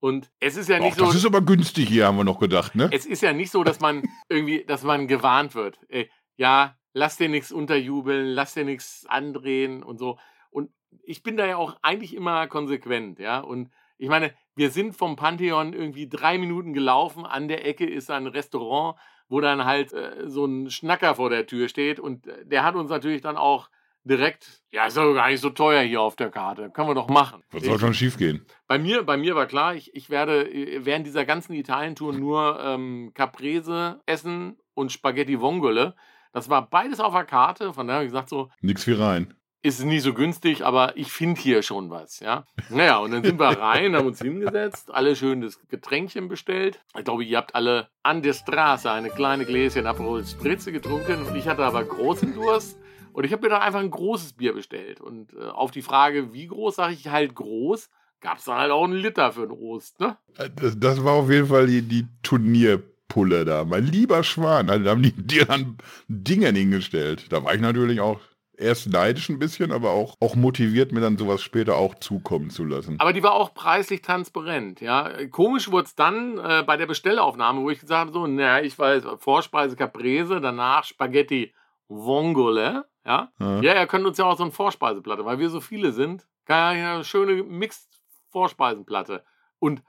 [0.00, 1.06] Und es ist ja nicht so.
[1.06, 2.90] das ist aber günstig hier, haben wir noch gedacht, ne?
[2.92, 5.78] es ist ja nicht so, dass man irgendwie, dass man gewarnt wird.
[5.88, 10.18] Ey, ja, lass dir nichts unterjubeln, lass dir nichts andrehen und so.
[10.50, 10.70] Und
[11.04, 13.40] ich bin da ja auch eigentlich immer konsequent, ja.
[13.40, 17.24] Und ich meine, wir sind vom Pantheon irgendwie drei Minuten gelaufen.
[17.26, 21.46] An der Ecke ist ein Restaurant, wo dann halt äh, so ein Schnacker vor der
[21.46, 22.00] Tür steht.
[22.00, 23.68] Und äh, der hat uns natürlich dann auch
[24.04, 26.70] direkt, ja, ist doch gar nicht so teuer hier auf der Karte.
[26.70, 27.42] Können wir doch machen.
[27.50, 28.46] Was soll schon schief gehen?
[28.68, 32.60] Bei mir, bei mir war klar, ich, ich werde äh, während dieser ganzen Italien-Tour nur
[32.62, 35.94] ähm, Caprese essen und Spaghetti Vongole.
[36.32, 39.34] Das war beides auf der Karte, von daher habe ich gesagt, so, Nix wie rein.
[39.66, 42.46] Ist nicht so günstig, aber ich finde hier schon was, ja.
[42.70, 46.80] Naja, und dann sind wir rein, haben uns hingesetzt, alle schön das Getränkchen bestellt.
[46.96, 51.36] Ich glaube, ihr habt alle an der Straße eine kleine Gläschen Aperol Spritze getrunken und
[51.36, 52.78] ich hatte aber großen Durst.
[53.12, 55.00] Und ich habe mir dann einfach ein großes Bier bestellt.
[55.00, 57.88] Und äh, auf die Frage, wie groß, sage ich halt groß,
[58.20, 60.18] gab es dann halt auch einen Liter für den Rost, ne?
[60.56, 63.64] Das, das war auf jeden Fall die, die Turnierpulle da.
[63.64, 64.68] Mein lieber Schwan.
[64.68, 67.32] Also, da haben die dir dann Dinge hingestellt.
[67.32, 68.20] Da war ich natürlich auch
[68.58, 72.64] erst neidisch ein bisschen, aber auch, auch motiviert, mir dann sowas später auch zukommen zu
[72.64, 72.96] lassen.
[72.98, 75.26] Aber die war auch preislich transparent, ja.
[75.28, 78.78] Komisch wurde es dann äh, bei der Bestellaufnahme, wo ich gesagt habe, so, naja, ich
[78.78, 81.54] weiß, Vorspeise Caprese, danach Spaghetti
[81.88, 83.30] Vongole, ja.
[83.38, 83.60] Ja.
[83.60, 86.78] Ja, ihr könnt uns ja auch so eine Vorspeiseplatte, weil wir so viele sind, kann
[86.78, 87.88] ja eine schöne Mixed
[88.30, 89.24] Vorspeisenplatte.
[89.58, 89.82] Und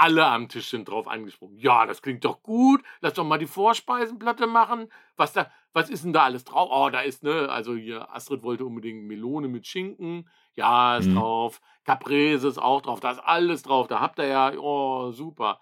[0.00, 1.58] alle am Tisch sind drauf angesprungen.
[1.58, 2.82] Ja, das klingt doch gut.
[3.00, 4.90] Lass doch mal die Vorspeisenplatte machen.
[5.16, 6.68] Was da, was ist denn da alles drauf?
[6.72, 10.28] Oh, da ist, ne, also hier, Astrid wollte unbedingt Melone mit Schinken.
[10.54, 11.14] Ja, ist Mhm.
[11.16, 11.60] drauf.
[11.84, 13.00] Caprese ist auch drauf.
[13.00, 13.86] Da ist alles drauf.
[13.86, 15.60] Da habt ihr ja, oh, super.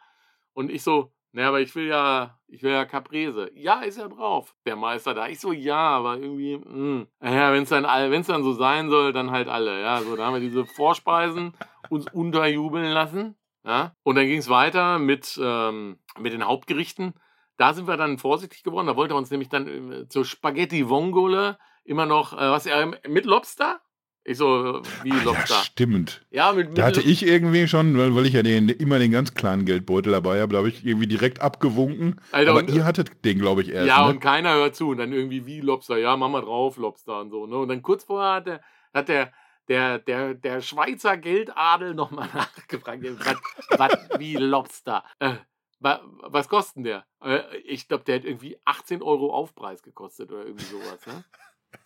[0.54, 3.50] Und ich so, naja, aber ich will ja, ich will ja Caprese.
[3.54, 4.54] Ja, ist ja drauf.
[4.64, 5.28] Der Meister da.
[5.28, 7.06] Ich so, ja, aber irgendwie, mh.
[7.22, 9.82] ja, wenn es dann, wenn's dann so sein soll, dann halt alle.
[9.82, 11.52] Ja, so, da haben wir diese Vorspeisen
[11.90, 13.36] uns unterjubeln lassen.
[13.68, 13.94] Ja?
[14.02, 17.12] Und dann ging es weiter mit, ähm, mit den Hauptgerichten.
[17.58, 18.86] Da sind wir dann vorsichtig geworden.
[18.86, 22.86] Da wollte er uns nämlich dann äh, zur Spaghetti Vongole immer noch, äh, was, äh,
[23.08, 23.80] mit Lobster?
[24.24, 25.54] Ich so, wie Ja, Lobster?
[25.64, 26.24] stimmt.
[26.30, 29.10] Ja, mit, mit Da hatte ich irgendwie schon, weil, weil ich ja den, immer den
[29.10, 32.20] ganz kleinen Geldbeutel dabei habe, da habe ich irgendwie direkt abgewunken.
[32.32, 33.88] Alter, aber und- ihr hattet den, glaube ich, erst.
[33.88, 34.10] Ja, ne?
[34.12, 34.90] und keiner hört zu.
[34.90, 35.96] Und dann irgendwie wie Lobster.
[35.98, 37.46] Ja, mach mal drauf, Lobster und so.
[37.46, 37.56] Ne?
[37.56, 38.60] Und dann kurz vorher hat der,
[38.94, 39.32] hat der,
[39.68, 43.02] der, der, der Schweizer Geldadel nochmal nachgefragt.
[43.02, 45.04] Was, was wie Lobster?
[45.18, 45.34] Äh,
[45.80, 47.06] wa, was kostet der?
[47.22, 51.06] Äh, ich glaube, der hat irgendwie 18 Euro Aufpreis gekostet oder irgendwie sowas.
[51.06, 51.24] Ne?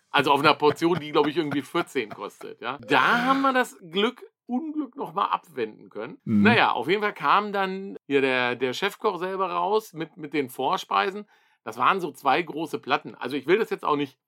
[0.09, 2.61] Also auf einer Portion, die, glaube ich, irgendwie 14 kostet.
[2.61, 2.77] Ja?
[2.77, 6.19] Da haben wir das Glück, Unglück nochmal abwenden können.
[6.23, 6.43] Mhm.
[6.43, 10.49] Naja, auf jeden Fall kam dann hier der, der Chefkoch selber raus mit, mit den
[10.49, 11.25] Vorspeisen.
[11.63, 13.15] Das waren so zwei große Platten.
[13.15, 14.19] Also ich will das jetzt auch nicht,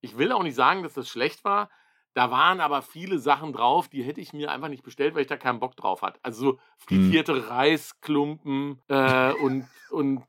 [0.00, 1.70] ich will auch nicht sagen, dass das schlecht war.
[2.14, 5.28] Da waren aber viele Sachen drauf, die hätte ich mir einfach nicht bestellt, weil ich
[5.28, 6.20] da keinen Bock drauf hatte.
[6.22, 10.22] Also so frittierte Reisklumpen äh, und, und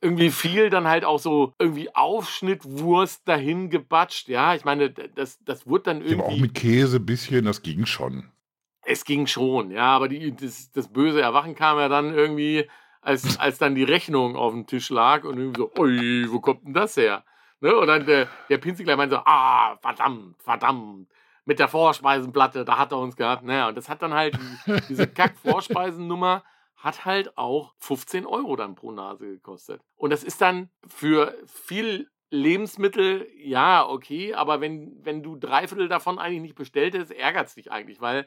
[0.00, 4.28] irgendwie viel dann halt auch so irgendwie Aufschnittwurst dahin gebatscht.
[4.28, 6.14] Ja, ich meine, das, das wurde dann irgendwie.
[6.14, 8.30] aber auch mit Käse ein bisschen, das ging schon.
[8.84, 12.68] Es ging schon, ja, aber die, das, das böse Erwachen kam ja dann irgendwie,
[13.00, 16.64] als, als dann die Rechnung auf dem Tisch lag und irgendwie so, ui, wo kommt
[16.64, 17.24] denn das her?
[17.60, 17.76] Ne?
[17.76, 21.08] Und dann der, der Pinzigler meinte so, ah, verdammt, verdammt,
[21.44, 23.42] mit der Vorspeisenplatte, da hat er uns gehabt.
[23.42, 26.44] Naja, und das hat dann halt, die, diese Kack-Vorspeisennummer
[26.76, 29.80] hat halt auch 15 Euro dann pro Nase gekostet.
[29.96, 35.88] Und das ist dann für viel Lebensmittel, ja, okay, aber wenn, wenn du drei Viertel
[35.88, 38.26] davon eigentlich nicht bestellt hast, ärgert es dich eigentlich, weil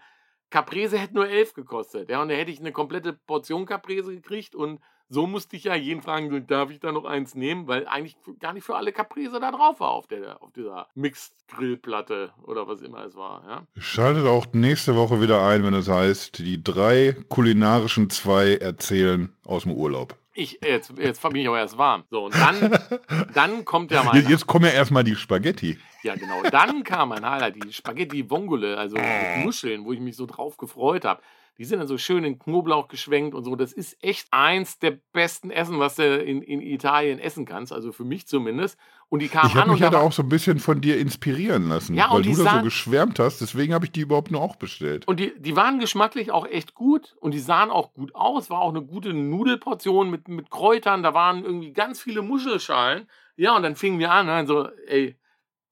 [0.49, 2.09] Caprese hätte nur 11 gekostet.
[2.09, 4.81] Ja, und da hätte ich eine komplette Portion Caprese gekriegt und
[5.11, 8.53] so musste ich ja jeden fragen, darf ich da noch eins nehmen, weil eigentlich gar
[8.53, 13.03] nicht für alle Caprese da drauf war auf, der, auf dieser Mixed-Grillplatte oder was immer
[13.05, 13.43] es war.
[13.45, 13.67] Ja?
[13.77, 19.63] Schaltet auch nächste Woche wieder ein, wenn es heißt, die drei kulinarischen zwei erzählen aus
[19.63, 20.15] dem Urlaub.
[20.33, 22.05] Ich, jetzt, jetzt bin ich auch erst warm.
[22.09, 22.79] So, und dann,
[23.33, 24.17] dann kommt ja mal.
[24.17, 25.77] Jetzt kommen ja erstmal die Spaghetti.
[26.03, 26.41] Ja, genau.
[26.49, 28.95] Dann kam mein Highlight, die Spaghetti Vongole, also
[29.43, 31.21] Muscheln, wo ich mich so drauf gefreut habe.
[31.61, 33.55] Die sind dann so schön in Knoblauch geschwenkt und so.
[33.55, 37.71] Das ist echt eins der besten Essen, was du in, in Italien essen kannst.
[37.71, 38.79] Also für mich zumindest.
[39.09, 39.67] Und die kamen ich an.
[39.67, 42.55] Ich mich ja auch so ein bisschen von dir inspirieren lassen, ja, weil du da
[42.55, 43.41] so geschwärmt hast.
[43.41, 45.07] Deswegen habe ich die überhaupt nur auch bestellt.
[45.07, 48.49] Und die, die waren geschmacklich auch echt gut und die sahen auch gut aus.
[48.49, 51.03] War auch eine gute Nudelportion mit, mit Kräutern.
[51.03, 53.07] Da waren irgendwie ganz viele Muschelschalen.
[53.35, 54.29] Ja, und dann fingen wir an.
[54.29, 55.15] Also, ey,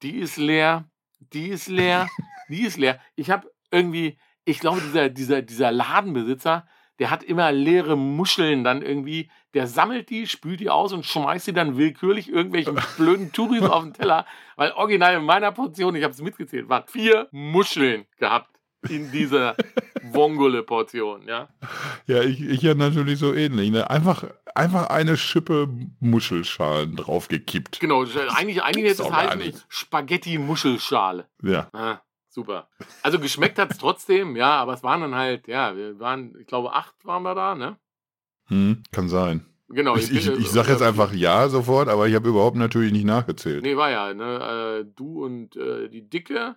[0.04, 0.88] die ist leer,
[1.34, 2.08] die ist leer,
[2.48, 3.02] die ist leer.
[3.16, 8.82] Ich habe irgendwie ich glaube, dieser, dieser, dieser Ladenbesitzer, der hat immer leere Muscheln dann
[8.82, 13.62] irgendwie, der sammelt die, spült die aus und schmeißt sie dann willkürlich irgendwelchen blöden Touris
[13.62, 18.06] auf den Teller, weil original in meiner Portion, ich habe es mitgezählt, waren vier Muscheln
[18.18, 18.50] gehabt
[18.90, 19.56] in dieser
[20.12, 21.50] Vongole-Portion, ja.
[22.08, 23.72] Ja, ich, ich ja natürlich so ähnlich.
[23.72, 23.90] Ne?
[23.90, 24.24] Einfach,
[24.56, 27.80] einfach eine Schippe Muschelschalen draufgekippt.
[27.80, 28.04] Genau,
[28.36, 31.28] eigentlich, eigentlich hätte es heißen Spaghetti-Muschelschale.
[31.44, 31.70] Ja.
[31.74, 32.00] Ah.
[32.30, 32.70] Super.
[33.02, 36.48] Also geschmeckt hat es trotzdem, ja, aber es waren dann halt, ja, wir waren, ich
[36.48, 37.78] glaube, acht waren wir da, ne?
[38.48, 39.46] Hm, kann sein.
[39.68, 39.96] Genau.
[39.96, 43.64] Ich, ich, ich sage jetzt einfach ja sofort, aber ich habe überhaupt natürlich nicht nachgezählt.
[43.64, 44.84] Nee, war ja, ne?
[44.84, 46.56] Äh, du und äh, die Dicke,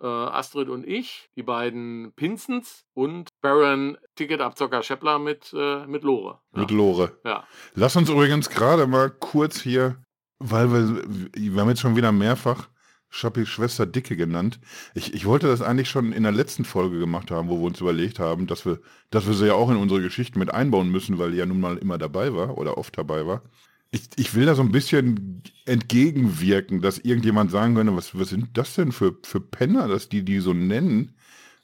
[0.00, 6.40] äh, Astrid und ich, die beiden Pinsens und Baron Ticketabzocker Scheppler mit, äh, mit Lore.
[6.54, 6.60] Ja.
[6.60, 7.18] Mit Lore.
[7.24, 7.44] Ja.
[7.74, 10.02] Lass uns übrigens gerade mal kurz hier,
[10.38, 11.04] weil wir,
[11.34, 12.68] wir haben jetzt schon wieder mehrfach
[13.10, 14.60] Schappis Schwester Dicke genannt.
[14.94, 17.80] Ich, ich wollte das eigentlich schon in der letzten Folge gemacht haben, wo wir uns
[17.80, 18.78] überlegt haben, dass wir,
[19.10, 21.60] dass wir sie ja auch in unsere Geschichten mit einbauen müssen, weil die ja nun
[21.60, 23.42] mal immer dabei war oder oft dabei war.
[23.90, 28.50] Ich, ich will da so ein bisschen entgegenwirken, dass irgendjemand sagen könnte, was, was sind
[28.52, 31.12] das denn für, für Penner, dass die die so nennen?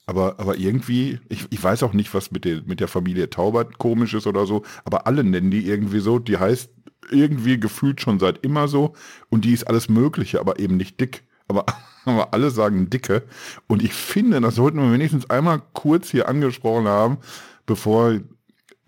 [0.07, 3.79] Aber, aber irgendwie, ich, ich weiß auch nicht, was mit der, mit der Familie Taubert
[3.79, 6.19] komisch ist oder so, aber alle nennen die irgendwie so.
[6.19, 6.71] Die heißt
[7.11, 8.95] irgendwie gefühlt schon seit immer so
[9.29, 11.67] und die ist alles Mögliche, aber eben nicht dick aber,
[12.05, 13.25] aber alle sagen dicke.
[13.67, 17.19] Und ich finde, das sollten wir wenigstens einmal kurz hier angesprochen haben,
[17.67, 18.21] bevor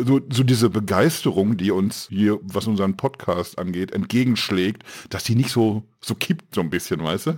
[0.01, 5.51] so, so diese Begeisterung, die uns hier, was unseren Podcast angeht, entgegenschlägt, dass die nicht
[5.51, 7.31] so, so kippt, so ein bisschen, weißt du?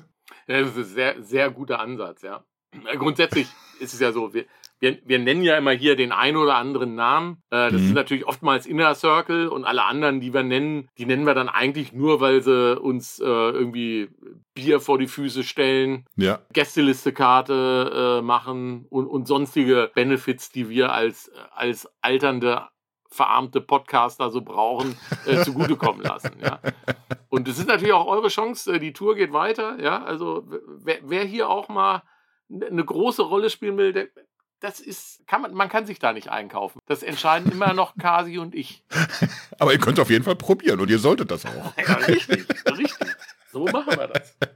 [0.47, 2.45] Ja, das ist ein sehr, sehr guter Ansatz, ja.
[2.99, 3.49] Grundsätzlich
[3.81, 4.45] ist es ja so, wir,
[4.81, 7.43] wir, wir nennen ja immer hier den einen oder anderen Namen.
[7.51, 7.89] Äh, das mhm.
[7.89, 11.49] ist natürlich oftmals Inner Circle und alle anderen, die wir nennen, die nennen wir dann
[11.49, 14.09] eigentlich nur, weil sie uns äh, irgendwie
[14.55, 16.41] Bier vor die Füße stellen, ja.
[16.53, 22.67] Gästelistekarte äh, machen und, und sonstige Benefits, die wir als, als alternde
[23.11, 26.33] verarmte Podcaster so brauchen, äh, zugutekommen lassen.
[26.41, 26.61] Ja.
[27.29, 29.79] Und es ist natürlich auch eure Chance, äh, die Tour geht weiter.
[29.81, 30.03] Ja.
[30.05, 30.45] Also
[30.83, 32.03] wer, wer hier auch mal
[32.49, 34.09] eine große Rolle spielen will, der,
[34.61, 36.81] das ist, kann man, man kann sich da nicht einkaufen.
[36.87, 38.85] Das entscheiden immer noch Kasi und ich.
[39.59, 41.73] Aber ihr könnt auf jeden Fall probieren und ihr solltet das auch.
[41.87, 43.09] Ja, richtig, richtig.
[43.53, 44.37] So machen wir das.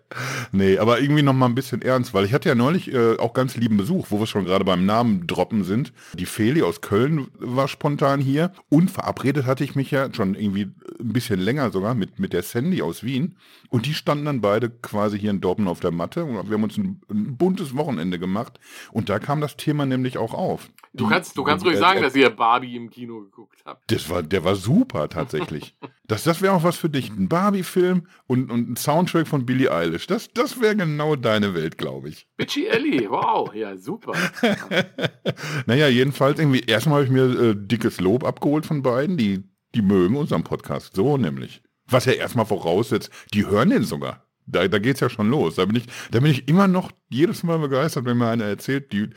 [0.52, 3.32] Nee, aber irgendwie noch mal ein bisschen ernst, weil ich hatte ja neulich äh, auch
[3.32, 5.92] ganz lieben Besuch, wo wir schon gerade beim Namen droppen sind.
[6.12, 10.70] Die Feli aus Köln war spontan hier und verabredet hatte ich mich ja schon irgendwie
[11.04, 13.36] ein bisschen länger sogar mit, mit der Sandy aus Wien
[13.68, 16.64] und die standen dann beide quasi hier in Dortmund auf der Matte und wir haben
[16.64, 18.58] uns ein, ein buntes Wochenende gemacht
[18.92, 20.70] und da kam das Thema nämlich auch auf.
[20.92, 23.90] Du kannst, du kannst ruhig sagen, dass ihr Barbie im Kino geguckt habt.
[23.90, 25.76] Das war, der war super tatsächlich.
[26.06, 27.10] das das wäre auch was für dich.
[27.10, 30.06] Ein Barbie-Film und, und ein Soundtrack von Billie Eilish.
[30.06, 32.26] Das, das wäre genau deine Welt, glaube ich.
[32.36, 34.14] Bitchy Ellie, wow, ja, super.
[35.66, 39.16] naja, jedenfalls irgendwie, erstmal habe ich mir äh, dickes Lob abgeholt von beiden.
[39.16, 40.94] Die, die mögen unseren Podcast.
[40.94, 41.62] So nämlich.
[41.87, 44.24] Was ja erstmal voraussetzt, die hören den sogar.
[44.46, 45.56] Da, da geht es ja schon los.
[45.56, 48.92] Da bin, ich, da bin ich immer noch jedes Mal begeistert, wenn mir einer erzählt,
[48.92, 49.10] die,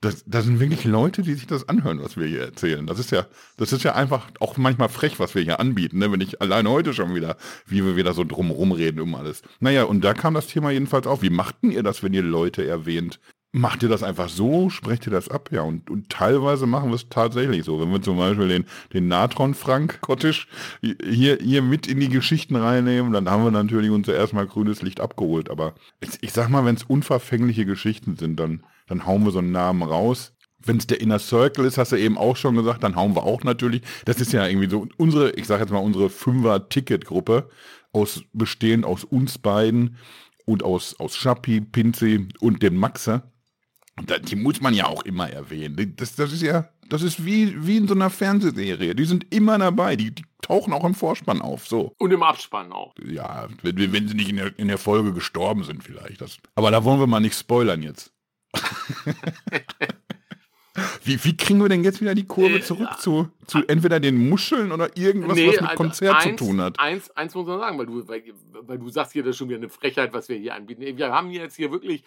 [0.00, 2.86] das, das sind wirklich Leute, die sich das anhören, was wir hier erzählen.
[2.86, 6.12] Das ist ja, das ist ja einfach auch manchmal frech, was wir hier anbieten, ne?
[6.12, 9.42] wenn ich allein heute schon wieder, wie wir wieder so drumherum reden um alles.
[9.58, 11.22] Naja, und da kam das Thema jedenfalls auf.
[11.22, 13.18] Wie machten ihr das, wenn ihr Leute erwähnt?
[13.50, 14.68] Macht ihr das einfach so?
[14.68, 15.48] Sprecht ihr das ab?
[15.52, 17.80] Ja, und, und teilweise machen wir es tatsächlich so.
[17.80, 20.48] Wenn wir zum Beispiel den, den Natron-Frank Kottisch
[20.82, 25.00] hier, hier mit in die Geschichten reinnehmen, dann haben wir natürlich unser erstmal grünes Licht
[25.00, 25.50] abgeholt.
[25.50, 29.38] Aber ich, ich sag mal, wenn es unverfängliche Geschichten sind, dann dann hauen wir so
[29.38, 30.34] einen Namen raus.
[30.58, 33.22] Wenn es der Inner Circle ist, hast du eben auch schon gesagt, dann hauen wir
[33.22, 33.82] auch natürlich.
[34.06, 37.48] Das ist ja irgendwie so unsere, ich sage jetzt mal unsere Fünfer-Ticket-Gruppe,
[37.92, 39.96] aus, bestehend aus uns beiden
[40.46, 43.22] und aus, aus Schappi, Pinzi und dem Maxe.
[44.22, 45.94] Die muss man ja auch immer erwähnen.
[45.96, 48.94] Das, das ist ja, das ist wie, wie in so einer Fernsehserie.
[48.94, 49.96] Die sind immer dabei.
[49.96, 51.66] Die, die tauchen auch im Vorspann auf.
[51.66, 51.94] So.
[51.98, 52.94] Und im Abspann auch.
[53.04, 56.20] Ja, wenn, wenn sie nicht in der, in der Folge gestorben sind, vielleicht.
[56.20, 58.12] Das, aber da wollen wir mal nicht spoilern jetzt.
[61.04, 64.00] Wie, wie kriegen wir denn jetzt wieder die Kurve äh, zurück äh, zu, zu entweder
[64.00, 66.78] den Muscheln oder irgendwas, nee, was mit also Konzert eins, zu tun hat?
[66.78, 69.48] Eins, eins muss man sagen, weil du, weil, weil du sagst hier, das ist schon
[69.48, 70.82] wieder eine Frechheit, was wir hier anbieten.
[70.82, 72.04] Wir haben jetzt hier wirklich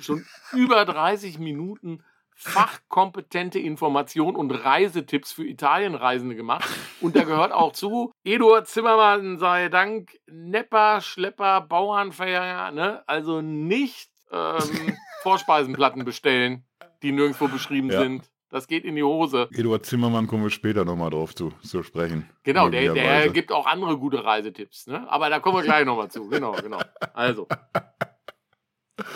[0.00, 2.02] schon über 30 Minuten
[2.40, 6.66] fachkompetente Informationen und Reisetipps für Italienreisende gemacht.
[7.02, 13.02] Und da gehört auch zu, Eduard Zimmermann sei Dank, Nepper, Schlepper, Bauernfeier, ne?
[13.06, 16.64] also nicht ähm, Vorspeisenplatten bestellen
[17.02, 18.00] die nirgendwo beschrieben ja.
[18.00, 18.30] sind.
[18.50, 19.48] Das geht in die Hose.
[19.52, 22.28] Eduard Zimmermann kommen wir später nochmal drauf zu, zu sprechen.
[22.42, 24.88] Genau, der, der gibt auch andere gute Reisetipps.
[24.88, 25.08] Ne?
[25.08, 26.28] Aber da kommen wir gleich nochmal zu.
[26.28, 26.80] Genau, genau.
[27.14, 27.46] Also.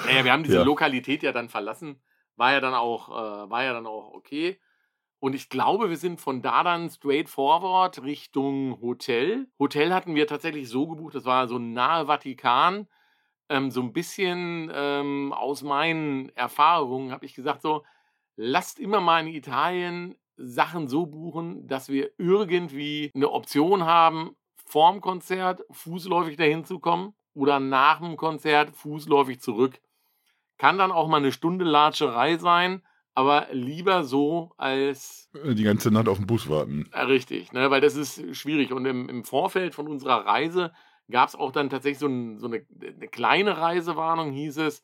[0.07, 0.63] Naja, wir haben diese ja.
[0.63, 2.01] Lokalität ja dann verlassen.
[2.37, 4.59] War ja dann auch, äh, war ja dann auch okay.
[5.19, 9.47] Und ich glaube, wir sind von da dann straight forward Richtung Hotel.
[9.59, 12.89] Hotel hatten wir tatsächlich so gebucht, das war so nahe Vatikan
[13.49, 17.85] ähm, so ein bisschen ähm, aus meinen Erfahrungen habe ich gesagt, so,
[18.37, 25.01] lasst immer mal in Italien Sachen so buchen, dass wir irgendwie eine Option haben, vorm
[25.01, 29.81] Konzert fußläufig dahin zu kommen oder nach dem Konzert fußläufig zurück.
[30.59, 32.83] Kann dann auch mal eine Stunde Latscherei sein,
[33.15, 35.31] aber lieber so als.
[35.45, 36.89] Äh, die ganze Nacht auf den Bus warten.
[36.93, 38.73] Äh, richtig, ne, weil das ist schwierig.
[38.73, 40.73] Und im, im Vorfeld von unserer Reise
[41.11, 44.83] gab es auch dann tatsächlich so, ein, so eine, eine, kleine Reisewarnung, hieß es,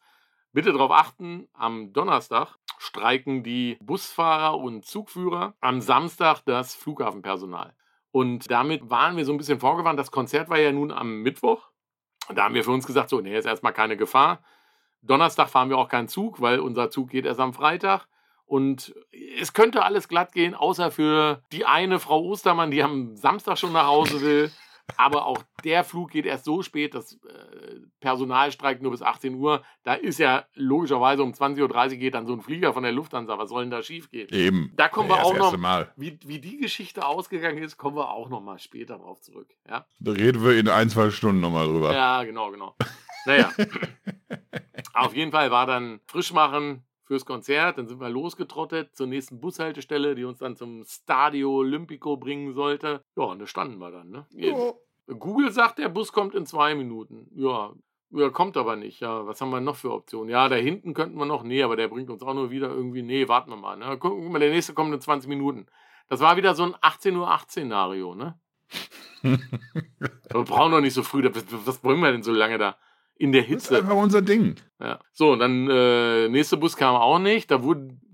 [0.53, 7.75] bitte darauf achten, am Donnerstag streiken die Busfahrer und Zugführer, am Samstag das Flughafenpersonal.
[8.13, 9.99] Und damit waren wir so ein bisschen vorgewarnt.
[9.99, 11.69] Das Konzert war ja nun am Mittwoch.
[12.35, 14.43] Da haben wir für uns gesagt, so, nee, ist erstmal keine Gefahr.
[15.03, 18.07] Donnerstag fahren wir auch keinen Zug, weil unser Zug geht erst am Freitag.
[18.47, 18.95] Und
[19.41, 23.73] es könnte alles glatt gehen, außer für die eine Frau Ostermann, die am Samstag schon
[23.73, 24.51] nach Hause will.
[24.97, 29.35] Aber auch der Flug geht erst so spät, das äh, Personal streikt nur bis 18
[29.35, 29.63] Uhr.
[29.83, 33.39] Da ist ja logischerweise um 20.30 Uhr geht dann so ein Flieger von der Lufthansa.
[33.39, 34.29] Was soll denn da schief gehen?
[34.31, 34.73] Eben.
[34.77, 35.93] Da kommen ja, wir auch noch, Mal.
[35.97, 39.49] Wie, wie die Geschichte ausgegangen ist, kommen wir auch noch mal später drauf zurück.
[39.69, 39.87] Ja?
[39.99, 41.93] Da reden wir in ein, zwei Stunden noch mal drüber.
[41.93, 42.75] Ja, genau, genau.
[43.27, 43.53] Naja.
[44.95, 47.77] Auf jeden Fall war dann Frischmachen, fürs Konzert.
[47.77, 53.05] Dann sind wir losgetrottet zur nächsten Bushaltestelle, die uns dann zum Stadio Olimpico bringen sollte.
[53.17, 54.11] Ja, und da standen wir dann.
[54.11, 54.27] Ne?
[54.31, 54.55] Ja.
[55.19, 57.27] Google sagt, der Bus kommt in zwei Minuten.
[57.35, 57.73] Ja,
[58.13, 59.01] ja, kommt aber nicht.
[59.01, 60.31] Ja, was haben wir noch für Optionen?
[60.31, 61.43] Ja, da hinten könnten wir noch.
[61.43, 63.03] Nee, aber der bringt uns auch nur wieder irgendwie.
[63.03, 63.77] Nee, warten wir mal.
[63.77, 63.97] Ne?
[63.99, 65.67] Guck mal, der nächste kommt in 20 Minuten.
[66.09, 68.39] Das war wieder so ein 18 Uhr 8 Szenario, ne?
[69.23, 71.29] wir brauchen doch nicht so früh.
[71.65, 72.77] Was wollen wir denn so lange da?
[73.21, 73.69] In der Hitze.
[73.69, 74.57] Das ist einfach unser Ding.
[74.81, 74.99] Ja.
[75.13, 77.51] So, dann äh, nächste Bus kam auch nicht.
[77.51, 77.61] Da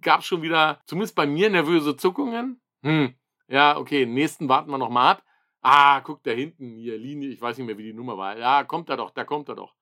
[0.03, 2.61] gab es schon wieder, zumindest bei mir, nervöse Zuckungen.
[2.83, 3.15] Hm,
[3.47, 5.23] ja, okay, nächsten warten wir nochmal ab.
[5.63, 8.37] Ah, guck da hinten hier, Linie, ich weiß nicht mehr, wie die Nummer war.
[8.37, 9.75] Ja, kommt er doch, da kommt er doch.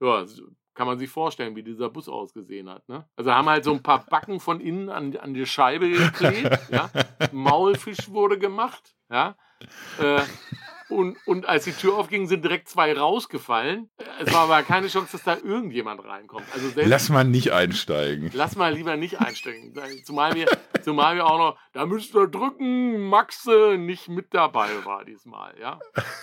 [0.00, 0.26] Ja,
[0.74, 2.86] kann man sich vorstellen, wie dieser Bus ausgesehen hat.
[2.86, 3.08] Ne?
[3.16, 6.58] Also haben halt so ein paar Backen von innen an, an die Scheibe geklebt.
[6.70, 6.90] ja?
[7.32, 8.94] Maulfisch wurde gemacht.
[9.08, 9.36] Ja?
[9.98, 10.20] Äh,
[10.88, 13.88] und, und als die Tür aufging, sind direkt zwei rausgefallen.
[14.20, 16.46] Es war aber keine Chance, dass da irgendjemand reinkommt.
[16.52, 18.30] Also lass mal nicht einsteigen.
[18.32, 19.74] Lass mal lieber nicht einsteigen.
[20.04, 20.46] Zumal wir,
[20.82, 25.78] zumal wir auch noch, da müsst ihr drücken, Maxe nicht mit dabei war diesmal, ja.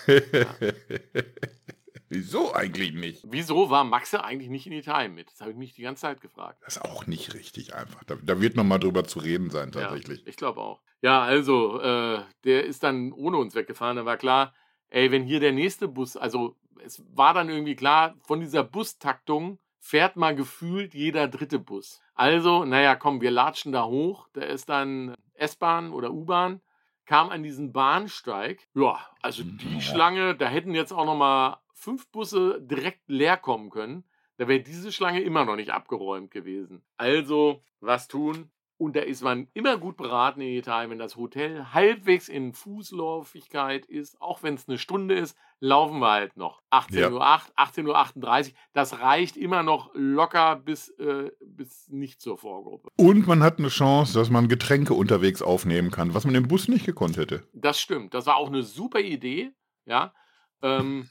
[0.07, 0.45] ja.
[2.13, 3.23] Wieso eigentlich nicht?
[3.27, 5.31] Wieso war Maxe eigentlich nicht in Italien mit?
[5.31, 6.61] Das habe ich mich die ganze Zeit gefragt.
[6.63, 8.03] Das ist auch nicht richtig einfach.
[8.03, 10.19] Da, da wird noch mal drüber zu reden sein, tatsächlich.
[10.19, 10.81] Ja, ich glaube auch.
[11.01, 13.97] Ja, also, äh, der ist dann ohne uns weggefahren.
[13.97, 14.53] Da war klar,
[14.89, 19.59] ey, wenn hier der nächste Bus, also es war dann irgendwie klar, von dieser Bustaktung
[19.79, 21.99] fährt mal gefühlt jeder dritte Bus.
[22.13, 24.27] Also, naja, komm, wir latschen da hoch.
[24.33, 26.61] Da ist dann S-Bahn oder U-Bahn
[27.05, 28.67] kam an diesen Bahnsteig.
[28.75, 29.81] Ja, also die ja.
[29.81, 34.05] Schlange, da hätten jetzt auch noch mal fünf Busse direkt leer kommen können,
[34.37, 36.81] da wäre diese Schlange immer noch nicht abgeräumt gewesen.
[36.97, 38.49] Also, was tun?
[38.77, 43.85] Und da ist man immer gut beraten in Italien, wenn das Hotel halbwegs in Fußläufigkeit
[43.85, 46.61] ist, auch wenn es eine Stunde ist, laufen wir halt noch.
[46.71, 47.11] 18.08 ja.
[47.11, 52.89] Uhr, 18.38 Uhr, das reicht immer noch locker bis, äh, bis nicht zur Vorgruppe.
[52.97, 56.67] Und man hat eine Chance, dass man Getränke unterwegs aufnehmen kann, was man im Bus
[56.67, 57.47] nicht gekonnt hätte.
[57.53, 59.51] Das stimmt, das war auch eine super Idee,
[59.85, 60.13] ja.
[60.61, 61.09] Ähm,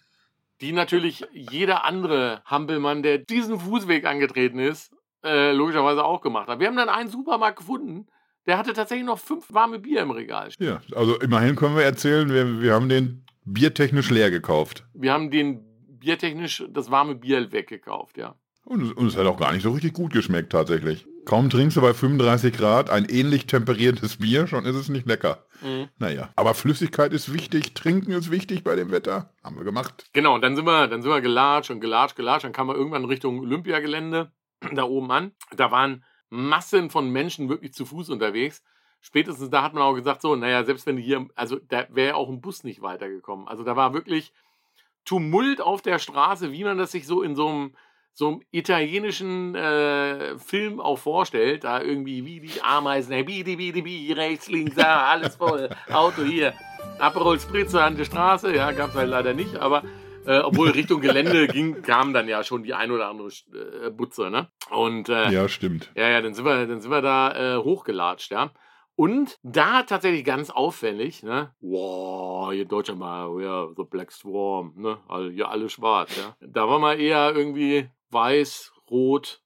[0.63, 4.93] die natürlich jeder andere Hampelmann, der diesen Fußweg angetreten ist,
[5.25, 6.61] äh, logischerweise auch gemacht hat.
[6.61, 8.07] Wir haben dann einen Supermarkt gefunden,
[8.47, 10.49] der hatte tatsächlich noch fünf warme Bier im Regal.
[10.59, 14.87] Ja, also immerhin können wir erzählen, wir, wir haben den biertechnisch leer gekauft.
[14.95, 15.65] Wir haben den
[15.99, 18.37] biertechnisch das warme Bier weggekauft, ja.
[18.65, 21.07] Und, und es hat auch gar nicht so richtig gut geschmeckt, tatsächlich.
[21.25, 25.45] Kaum trinkst du bei 35 Grad ein ähnlich temperiertes Bier, schon ist es nicht lecker.
[25.63, 25.89] Mhm.
[25.99, 29.31] Naja, aber Flüssigkeit ist wichtig, Trinken ist wichtig bei dem Wetter.
[29.43, 30.07] Haben wir gemacht.
[30.13, 32.45] Genau, und dann sind wir, dann sind wir gelatscht und gelatscht, gelatscht.
[32.45, 34.33] Dann kamen wir irgendwann Richtung Olympiagelände
[34.73, 35.33] da oben an.
[35.57, 38.63] Da waren Massen von Menschen wirklich zu Fuß unterwegs.
[39.01, 42.29] Spätestens da hat man auch gesagt, so, naja, selbst wenn hier, also da wäre auch
[42.29, 43.49] ein Bus nicht weitergekommen.
[43.49, 44.33] Also da war wirklich
[45.05, 47.77] Tumult auf der Straße, wie man das sich so in so einem
[48.15, 53.83] so einem italienischen äh, Film auch vorstellt, da irgendwie wie die Ameisen, hey, bidi, bidi,
[53.83, 56.53] bidi, rechts, links, ja, alles voll, Auto hier,
[56.99, 59.83] Aperol Spritze an der Straße, ja, gab es halt leider nicht, aber
[60.27, 64.31] äh, obwohl Richtung Gelände ging, kam dann ja schon die ein oder andere äh, Butze,
[64.31, 64.49] ne?
[64.71, 65.91] Und äh, ja, stimmt.
[65.97, 68.51] Ja, ja, dann sind wir, dann sind wir da äh, hochgelatscht, ja.
[68.95, 71.55] Und da tatsächlich ganz auffällig, ne?
[71.61, 74.99] Wow, hier Deutscher mal, ja, The Black Swarm, ne?
[75.09, 76.37] Also hier alle schwarz, ja.
[76.41, 79.43] Da war mal eher irgendwie weiß, rot,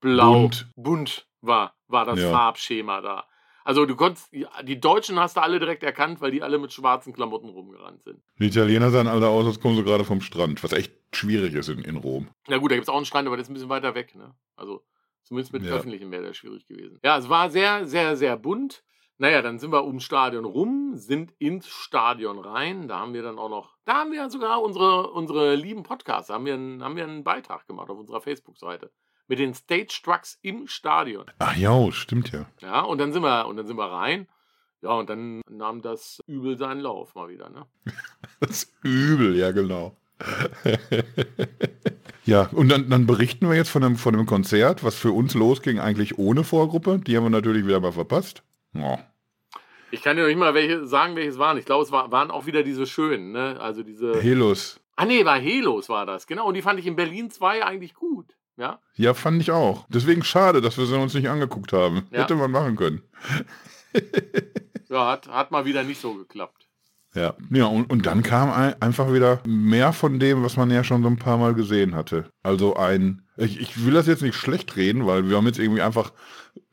[0.00, 2.30] blau, bunt, bunt war, war das ja.
[2.30, 3.26] Farbschema da.
[3.64, 4.30] Also du konntest,
[4.64, 8.22] die Deutschen hast du alle direkt erkannt, weil die alle mit schwarzen Klamotten rumgerannt sind.
[8.38, 11.68] Die Italiener sahen alle aus, als kommen sie gerade vom Strand, was echt schwierig ist
[11.68, 12.30] in, in Rom.
[12.48, 14.14] Na gut, da gibt es auch einen Strand, aber der ist ein bisschen weiter weg,
[14.14, 14.34] ne?
[14.56, 14.84] Also
[15.24, 15.72] zumindest mit ja.
[15.72, 16.98] öffentlichem wäre das schwierig gewesen.
[17.04, 18.82] Ja, es war sehr, sehr, sehr bunt.
[19.20, 22.88] Naja, dann sind wir ums Stadion rum, sind ins Stadion rein.
[22.88, 26.46] Da haben wir dann auch noch, da haben wir sogar unsere, unsere lieben Podcasts, haben
[26.46, 28.90] wir, einen, haben wir einen Beitrag gemacht auf unserer Facebook-Seite.
[29.28, 31.26] Mit den Stage Trucks im Stadion.
[31.38, 32.46] Ach ja, stimmt ja.
[32.62, 34.26] Ja, und dann sind wir, und dann sind wir rein.
[34.80, 37.66] Ja, und dann nahm das Übel seinen Lauf mal wieder, ne?
[38.40, 39.98] das Übel, ja, genau.
[42.24, 45.34] ja, und dann, dann, berichten wir jetzt von einem, von einem Konzert, was für uns
[45.34, 47.00] losging, eigentlich ohne Vorgruppe.
[47.00, 48.42] Die haben wir natürlich wieder mal verpasst.
[48.74, 48.98] Oh.
[49.90, 51.58] Ich kann dir noch nicht mal welche sagen, welches waren.
[51.58, 53.58] Ich glaube, es war, waren auch wieder diese schönen, ne?
[53.60, 54.20] Also diese.
[54.20, 54.80] Helos.
[54.96, 56.46] Ah nee, war Helos war das, genau.
[56.46, 58.26] Und die fand ich in Berlin 2 eigentlich gut.
[58.60, 58.78] Ja?
[58.94, 59.86] ja, fand ich auch.
[59.88, 62.06] Deswegen schade, dass wir sie uns nicht angeguckt haben.
[62.10, 62.20] Ja.
[62.20, 63.02] Hätte man machen können.
[64.90, 66.68] ja, hat, hat mal wieder nicht so geklappt.
[67.14, 70.84] Ja, ja und, und dann kam ein, einfach wieder mehr von dem, was man ja
[70.84, 72.30] schon so ein paar Mal gesehen hatte.
[72.42, 75.80] Also ein, ich, ich will das jetzt nicht schlecht reden, weil wir haben jetzt irgendwie
[75.80, 76.12] einfach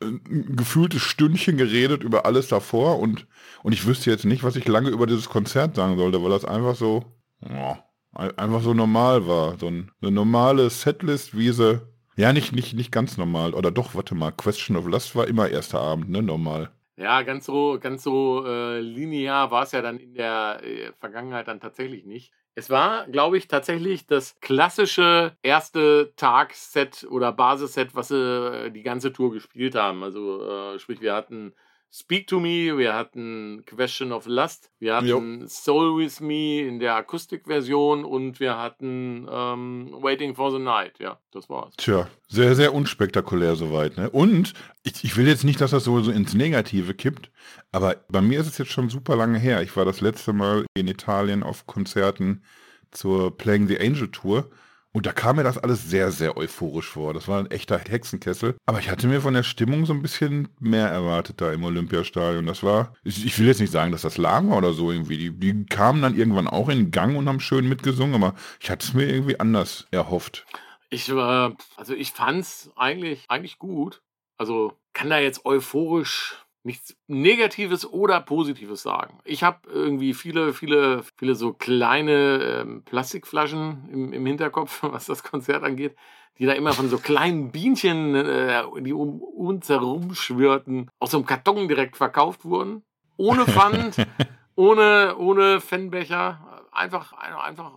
[0.01, 3.27] ein gefühltes Stündchen geredet über alles davor und,
[3.63, 6.45] und ich wüsste jetzt nicht, was ich lange über dieses Konzert sagen sollte, weil das
[6.45, 7.05] einfach so,
[7.41, 7.75] oh,
[8.13, 9.57] einfach so normal war.
[9.57, 11.81] So ein, eine normale Setlist, wie sie,
[12.15, 13.53] ja, nicht, nicht, nicht ganz normal.
[13.53, 16.71] Oder doch, warte mal, Question of Lust war immer erster Abend, ne, normal.
[16.95, 21.47] Ja, ganz so, ganz so äh, linear war es ja dann in der äh, Vergangenheit
[21.47, 22.33] dann tatsächlich nicht.
[22.59, 28.81] Es war, glaube ich, tatsächlich das klassische erste Tag-Set oder Basisset, was sie äh, die
[28.81, 30.01] ganze Tour gespielt haben.
[30.03, 31.53] Also äh, sprich, wir hatten
[31.89, 35.47] Speak to Me, wir hatten Question of Lust, wir hatten jo.
[35.47, 40.99] Soul with Me in der Akustikversion und wir hatten ähm, Waiting for the Night.
[40.99, 41.73] Ja, das war's.
[41.77, 43.97] Tja, sehr, sehr unspektakulär soweit.
[43.97, 44.09] Ne?
[44.09, 47.31] Und ich, ich will jetzt nicht, dass das so, so ins Negative kippt,
[47.71, 49.61] aber bei mir ist es jetzt schon super lange her.
[49.61, 52.43] Ich war das letzte Mal in Italien auf Konzerten
[52.91, 54.49] zur Playing the Angel Tour
[54.97, 57.13] und da kam mir das alles sehr, sehr euphorisch vor.
[57.13, 58.55] Das war ein echter Hexenkessel.
[58.65, 62.47] Aber ich hatte mir von der Stimmung so ein bisschen mehr erwartet da im Olympiastadion.
[62.47, 65.19] Das war, ich, will jetzt nicht sagen, dass das lahm war oder so irgendwie.
[65.19, 68.87] Die, die kamen dann irgendwann auch in Gang und haben schön mitgesungen, aber ich hatte
[68.87, 70.47] es mir irgendwie anders erhofft.
[70.89, 74.01] Ich war, also ich fand's eigentlich, eigentlich gut.
[74.39, 79.19] Also kann da jetzt euphorisch nichts Negatives oder Positives sagen.
[79.23, 85.23] Ich habe irgendwie viele, viele, viele so kleine ähm, Plastikflaschen im, im, Hinterkopf, was das
[85.23, 85.95] Konzert angeht,
[86.37, 91.17] die da immer von so kleinen Bienchen, äh, die um uns herum schwirrten, aus so
[91.17, 92.83] einem Karton direkt verkauft wurden.
[93.15, 93.95] Ohne Pfand,
[94.55, 96.65] ohne, ohne Fanbecher.
[96.71, 97.71] Einfach, einfach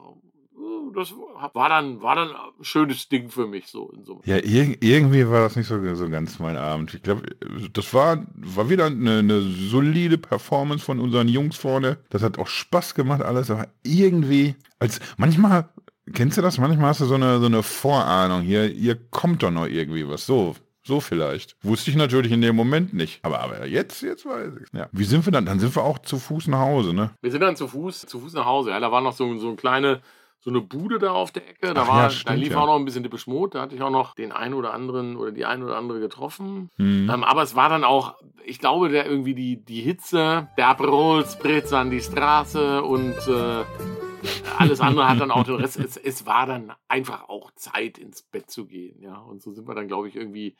[0.94, 1.12] das
[1.52, 4.20] war dann, war dann ein schönes Ding für mich so in so.
[4.24, 6.94] Ja, ir irgendwie war das nicht so, so ganz mein Abend.
[6.94, 7.22] Ich glaube,
[7.72, 11.98] das war, war wieder eine, eine, solide Performance von unseren Jungs vorne.
[12.10, 15.68] Das hat auch Spaß gemacht, alles, aber irgendwie, als manchmal,
[16.12, 16.58] kennst du das?
[16.58, 20.26] Manchmal hast du so eine, so eine Vorahnung hier, hier kommt doch noch irgendwie was.
[20.26, 21.56] So, so vielleicht.
[21.62, 23.20] Wusste ich natürlich in dem Moment nicht.
[23.22, 24.88] Aber, aber jetzt, jetzt weiß ich Ja.
[24.92, 25.46] Wie sind wir dann?
[25.46, 27.10] Dann sind wir auch zu Fuß nach Hause, ne?
[27.20, 28.70] Wir sind dann zu Fuß, zu Fuß nach Hause.
[28.70, 30.00] Ja, da war noch so, so ein kleine
[30.40, 31.74] so eine Bude da auf der Ecke.
[31.74, 32.60] Da, war, ja, stimmt, da lief ja.
[32.60, 33.58] auch noch ein bisschen Dippisch Mode.
[33.58, 36.70] Da hatte ich auch noch den einen oder anderen oder die ein oder andere getroffen.
[36.78, 37.10] Mhm.
[37.12, 41.26] Ähm, aber es war dann auch, ich glaube, der irgendwie die, die Hitze, der Aperol
[41.26, 43.64] Spritz an die Straße und äh,
[44.58, 45.78] alles andere hat dann auch den Rest.
[45.78, 49.00] Es, es war dann einfach auch Zeit, ins Bett zu gehen.
[49.02, 50.56] Ja, und so sind wir dann, glaube ich, irgendwie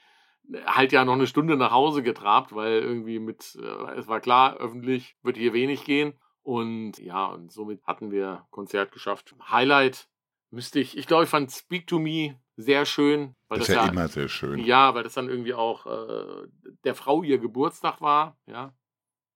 [0.66, 4.57] halt ja noch eine Stunde nach Hause getrabt, weil irgendwie mit, äh, es war klar,
[4.57, 6.14] öffentlich wird hier wenig gehen.
[6.51, 9.36] Und ja, und somit hatten wir Konzert geschafft.
[9.48, 10.09] Highlight
[10.51, 13.36] müsste ich, ich glaube, ich fand Speak to Me sehr schön.
[13.46, 14.59] Weil das, ist ja, immer sehr schön.
[14.59, 16.48] Ja, weil das dann irgendwie auch äh,
[16.82, 18.74] der Frau ihr Geburtstag war, ja.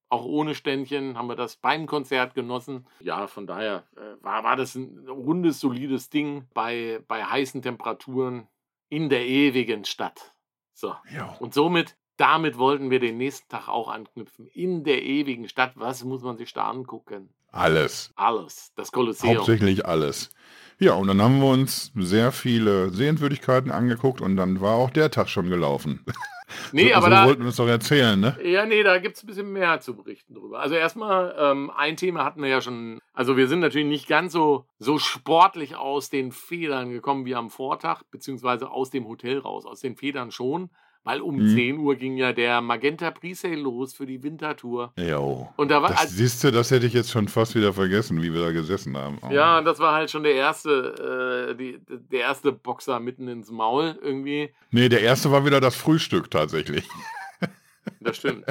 [0.08, 2.84] Auch ohne Ständchen haben wir das beim Konzert genossen.
[2.98, 8.48] Ja, von daher äh, war, war das ein rundes, solides Ding bei, bei heißen Temperaturen
[8.88, 10.34] in der ewigen Stadt.
[10.72, 10.96] So.
[11.16, 11.32] Jo.
[11.38, 14.46] Und somit, damit wollten wir den nächsten Tag auch anknüpfen.
[14.48, 17.28] In der ewigen Stadt, was muss man sich da angucken?
[17.50, 18.12] Alles.
[18.16, 18.72] Alles.
[18.76, 19.36] Das Kolosseum.
[19.36, 20.30] Hauptsächlich alles.
[20.78, 25.10] Ja, und dann haben wir uns sehr viele Sehenswürdigkeiten angeguckt und dann war auch der
[25.10, 26.04] Tag schon gelaufen.
[26.72, 28.36] Nee, so, aber so da wollten wir es doch erzählen, ne?
[28.44, 30.60] Ja, nee, da gibt es ein bisschen mehr zu berichten drüber.
[30.60, 33.00] Also erstmal, ähm, ein Thema hatten wir ja schon.
[33.12, 37.50] Also wir sind natürlich nicht ganz so, so sportlich aus den Federn gekommen wie am
[37.50, 39.64] Vortag, beziehungsweise aus dem Hotel raus.
[39.64, 40.70] Aus den Federn schon.
[41.04, 41.54] Weil um mhm.
[41.54, 44.94] 10 Uhr ging ja der Magenta Presale los für die Wintertour.
[44.96, 45.52] Jo.
[45.56, 45.90] Und da war.
[45.90, 48.96] Das, siehst du, das hätte ich jetzt schon fast wieder vergessen, wie wir da gesessen
[48.96, 49.18] haben.
[49.20, 49.30] Oh.
[49.30, 53.98] Ja, das war halt schon der erste, äh, die, der erste Boxer mitten ins Maul
[54.00, 54.54] irgendwie.
[54.70, 56.88] Nee, der erste war wieder das Frühstück tatsächlich.
[58.00, 58.46] Das stimmt.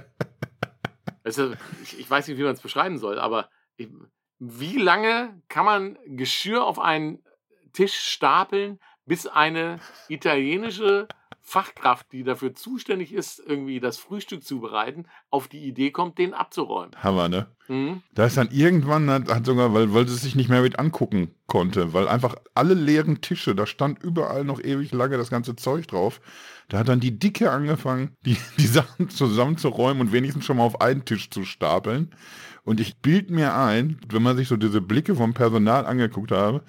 [1.24, 3.90] Also, ich, ich weiß nicht, wie man es beschreiben soll, aber ich,
[4.38, 7.24] wie lange kann man Geschirr auf einen
[7.72, 11.08] Tisch stapeln, bis eine italienische
[11.46, 16.34] Fachkraft, die dafür zuständig ist, irgendwie das Frühstück zu bereiten, auf die Idee kommt, den
[16.34, 16.96] abzuräumen.
[17.04, 17.48] Hammer, ne?
[17.68, 18.02] Mhm.
[18.14, 21.94] Da ist dann irgendwann, hat, sogar, weil, weil sie sich nicht mehr mit angucken konnte,
[21.94, 26.22] weil einfach alle leeren Tische, da stand überall noch ewig lange das ganze Zeug drauf.
[26.70, 30.80] Da hat dann die Dicke angefangen, die, die Sachen zusammenzuräumen und wenigstens schon mal auf
[30.80, 32.16] einen Tisch zu stapeln.
[32.64, 36.64] Und ich bild mir ein, wenn man sich so diese Blicke vom Personal angeguckt habe,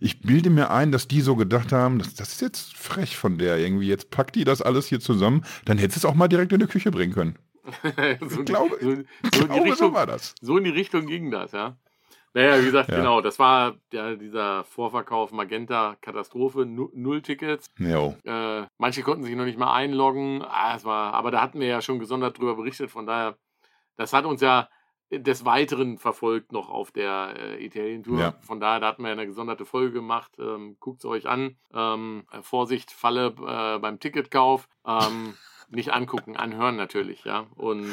[0.00, 3.38] ich bilde mir ein, dass die so gedacht haben, das, das ist jetzt frech von
[3.38, 3.88] der irgendwie.
[3.88, 6.66] Jetzt packt die das alles hier zusammen, dann hätte es auch mal direkt in die
[6.66, 7.38] Küche bringen können.
[8.20, 8.96] so, ich glaube, so,
[9.38, 10.34] so, glaube Richtung, so war das.
[10.40, 11.76] So in die Richtung ging das, ja.
[12.34, 12.96] Naja, wie gesagt, ja.
[12.96, 17.68] genau, das war ja, dieser Vorverkauf Magenta Katastrophe, null Tickets.
[18.24, 21.68] Äh, manche konnten sich noch nicht mal einloggen, ah, es war, aber da hatten wir
[21.68, 23.38] ja schon gesondert drüber berichtet, von daher,
[23.96, 24.68] das hat uns ja
[25.20, 28.20] des Weiteren verfolgt noch auf der äh, Italien-Tour.
[28.20, 28.34] Ja.
[28.40, 30.32] Von daher, da hatten wir eine gesonderte Folge gemacht.
[30.38, 31.56] Ähm, Guckt es euch an.
[31.72, 34.68] Ähm, äh, Vorsicht, Falle äh, beim Ticketkauf.
[34.86, 35.34] Ähm,
[35.70, 37.46] nicht angucken, anhören natürlich, ja.
[37.56, 37.86] Und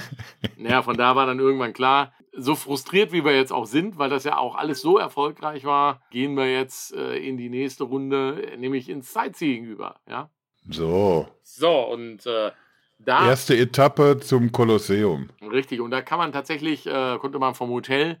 [0.56, 4.10] naja, von da war dann irgendwann klar, so frustriert wie wir jetzt auch sind, weil
[4.10, 8.52] das ja auch alles so erfolgreich war, gehen wir jetzt äh, in die nächste Runde,
[8.58, 10.30] nämlich ins Sightseeing über, ja.
[10.68, 11.26] So.
[11.42, 12.52] So, und äh,
[12.98, 15.30] da, Erste Etappe zum Kolosseum.
[15.40, 18.20] Richtig, und da kann man tatsächlich, äh, konnte man vom Hotel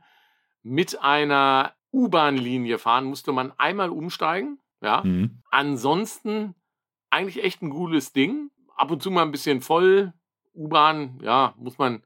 [0.62, 4.58] mit einer U-Bahn-Linie fahren, musste man einmal umsteigen.
[4.80, 5.02] Ja.
[5.04, 5.42] Mhm.
[5.50, 6.54] Ansonsten
[7.10, 8.50] eigentlich echt ein cooles Ding.
[8.76, 10.12] Ab und zu mal ein bisschen voll.
[10.54, 12.04] U-Bahn, ja, muss man,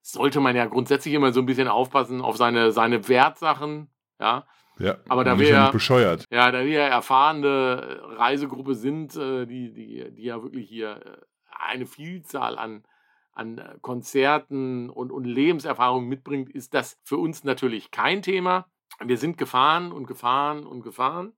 [0.00, 3.88] sollte man ja grundsätzlich immer so ein bisschen aufpassen auf seine, seine Wertsachen.
[4.20, 4.46] Ja.
[4.78, 6.24] Ja, aber da wir ja bescheuert.
[6.30, 11.20] Ja, da wir ja erfahrene Reisegruppe sind, äh, die, die, die ja wirklich hier äh,
[11.58, 12.84] eine Vielzahl an,
[13.32, 18.68] an äh, Konzerten und, und Lebenserfahrungen mitbringt, ist das für uns natürlich kein Thema.
[19.04, 21.32] Wir sind gefahren und gefahren und gefahren.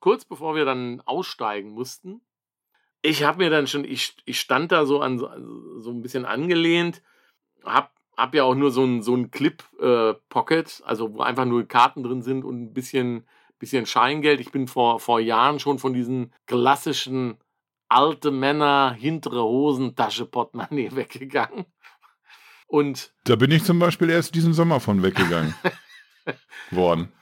[0.00, 2.20] Kurz bevor wir dann aussteigen mussten,
[3.02, 5.28] ich habe mir dann schon, ich, ich stand da so an so,
[5.90, 7.02] ein bisschen angelehnt,
[7.64, 11.68] habe hab ja auch nur so ein, so ein Clip-Pocket, äh, also wo einfach nur
[11.68, 13.26] Karten drin sind und ein bisschen,
[13.58, 14.40] bisschen Scheingeld.
[14.40, 17.36] Ich bin vor, vor Jahren schon von diesen klassischen
[17.88, 21.66] alte Männer, hintere Hosentasche, Portemonnaie weggegangen.
[22.66, 25.54] Und da bin ich zum Beispiel erst diesen Sommer von weggegangen
[26.70, 27.12] worden.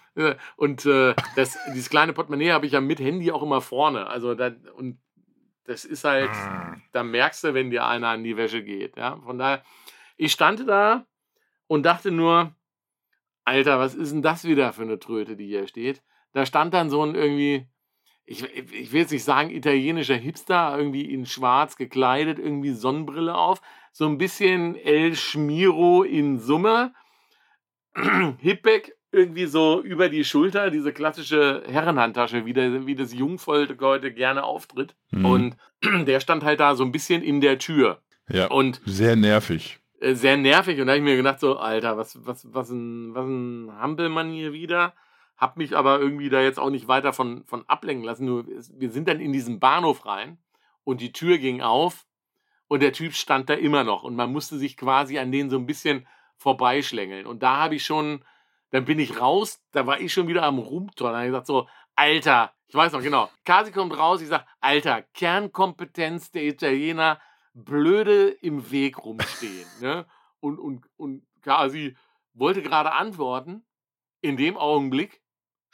[0.57, 4.07] Und äh, das, dieses kleine Portemonnaie habe ich ja mit Handy auch immer vorne.
[4.07, 4.99] Also da, und
[5.65, 6.77] das ist halt, ah.
[6.93, 8.97] da merkst du, wenn dir einer an die Wäsche geht.
[8.97, 9.21] Ja?
[9.25, 9.63] Von daher,
[10.17, 11.07] ich stand da
[11.67, 12.55] und dachte nur,
[13.45, 16.03] Alter, was ist denn das wieder für eine Tröte, die hier steht?
[16.33, 17.69] Da stand dann so ein irgendwie
[18.27, 23.61] ich, ich will jetzt nicht sagen, italienischer Hipster, irgendwie in schwarz gekleidet, irgendwie Sonnenbrille auf.
[23.93, 26.95] So ein bisschen El Schmiro in Summe.
[28.39, 34.13] Hipback irgendwie so über die Schulter, diese klassische Herrenhandtasche, wie, der, wie das Jungvolk heute
[34.13, 34.97] gerne auftritt.
[35.13, 35.25] Mhm.
[35.25, 35.57] Und
[36.07, 38.01] der stand halt da so ein bisschen in der Tür.
[38.29, 38.47] Ja.
[38.47, 39.79] Und sehr nervig.
[40.01, 40.81] Äh, sehr nervig.
[40.81, 44.31] Und da habe ich mir gedacht, so, Alter, was, was, was ein, was ein Hampelmann
[44.31, 44.95] hier wieder.
[45.37, 48.25] Hab mich aber irgendwie da jetzt auch nicht weiter von, von ablenken lassen.
[48.25, 50.39] Nur wir sind dann in diesen Bahnhof rein
[50.85, 52.07] und die Tür ging auf
[52.69, 55.57] und der Typ stand da immer noch und man musste sich quasi an den so
[55.57, 56.07] ein bisschen
[56.37, 57.27] vorbeischlängeln.
[57.27, 58.25] Und da habe ich schon,
[58.71, 61.11] dann bin ich raus, da war ich schon wieder am Rumtor.
[61.11, 64.45] Da habe ich gesagt so, Alter, ich weiß noch genau, Kasi kommt raus, ich sage,
[64.61, 67.21] Alter, Kernkompetenz der Italiener,
[67.55, 69.67] blöde im Weg rumstehen.
[69.81, 70.07] ne?
[70.41, 71.97] Und, und, und Kasi
[72.35, 73.65] wollte gerade antworten,
[74.21, 75.21] in dem Augenblick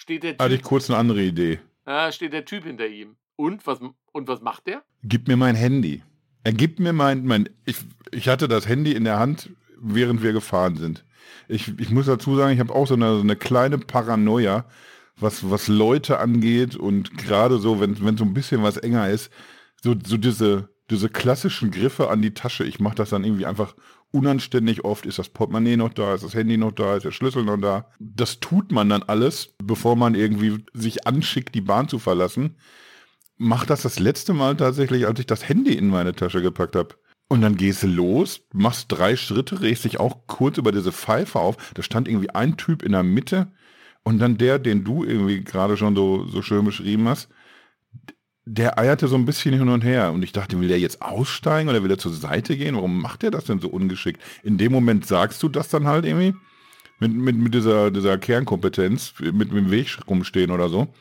[0.00, 0.40] steht der Typ.
[0.40, 1.60] Hatte ich kurz eine andere Idee.
[1.84, 3.16] Da steht der Typ hinter ihm.
[3.36, 3.80] Und was,
[4.12, 4.82] und was macht der?
[5.02, 6.02] Gib mir mein Handy.
[6.42, 7.76] Er gibt mir mein, mein ich,
[8.10, 11.04] ich hatte das Handy in der Hand, während wir gefahren sind.
[11.48, 14.64] Ich, ich muss dazu sagen, ich habe auch so eine, so eine kleine Paranoia,
[15.16, 19.30] was, was Leute angeht und gerade so, wenn, wenn so ein bisschen was enger ist,
[19.82, 22.64] so, so diese, diese klassischen Griffe an die Tasche.
[22.64, 23.74] Ich mache das dann irgendwie einfach
[24.12, 25.06] unanständig oft.
[25.06, 26.14] Ist das Portemonnaie noch da?
[26.14, 26.96] Ist das Handy noch da?
[26.96, 27.86] Ist der Schlüssel noch da?
[27.98, 32.56] Das tut man dann alles, bevor man irgendwie sich anschickt, die Bahn zu verlassen.
[33.36, 36.94] Mach das das letzte Mal tatsächlich, als ich das Handy in meine Tasche gepackt habe.
[37.28, 41.38] Und dann gehst du los, machst drei Schritte, regst dich auch kurz über diese Pfeife
[41.38, 41.56] auf.
[41.74, 43.52] Da stand irgendwie ein Typ in der Mitte
[44.02, 47.28] und dann der, den du irgendwie gerade schon so, so schön beschrieben hast,
[48.52, 50.12] der eierte so ein bisschen hin und her.
[50.12, 52.74] Und ich dachte, will der jetzt aussteigen oder will er zur Seite gehen?
[52.74, 54.20] Warum macht er das denn so ungeschickt?
[54.42, 56.34] In dem Moment sagst du das dann halt irgendwie
[56.98, 60.92] mit, mit, mit dieser, dieser Kernkompetenz, mit, mit dem Weg rumstehen oder so.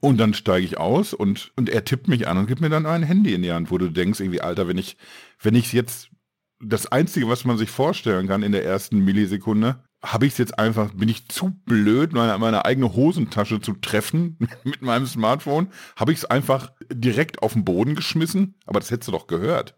[0.00, 2.86] Und dann steige ich aus und, und er tippt mich an und gibt mir dann
[2.86, 4.96] ein Handy in die Hand, wo du denkst, irgendwie, Alter, wenn ich,
[5.40, 6.08] wenn ich jetzt
[6.60, 10.58] das Einzige, was man sich vorstellen kann in der ersten Millisekunde, habe ich es jetzt
[10.58, 16.12] einfach, bin ich zu blöd, meine, meine eigene Hosentasche zu treffen mit meinem Smartphone, habe
[16.12, 19.76] ich es einfach direkt auf den Boden geschmissen, aber das hättest du doch gehört.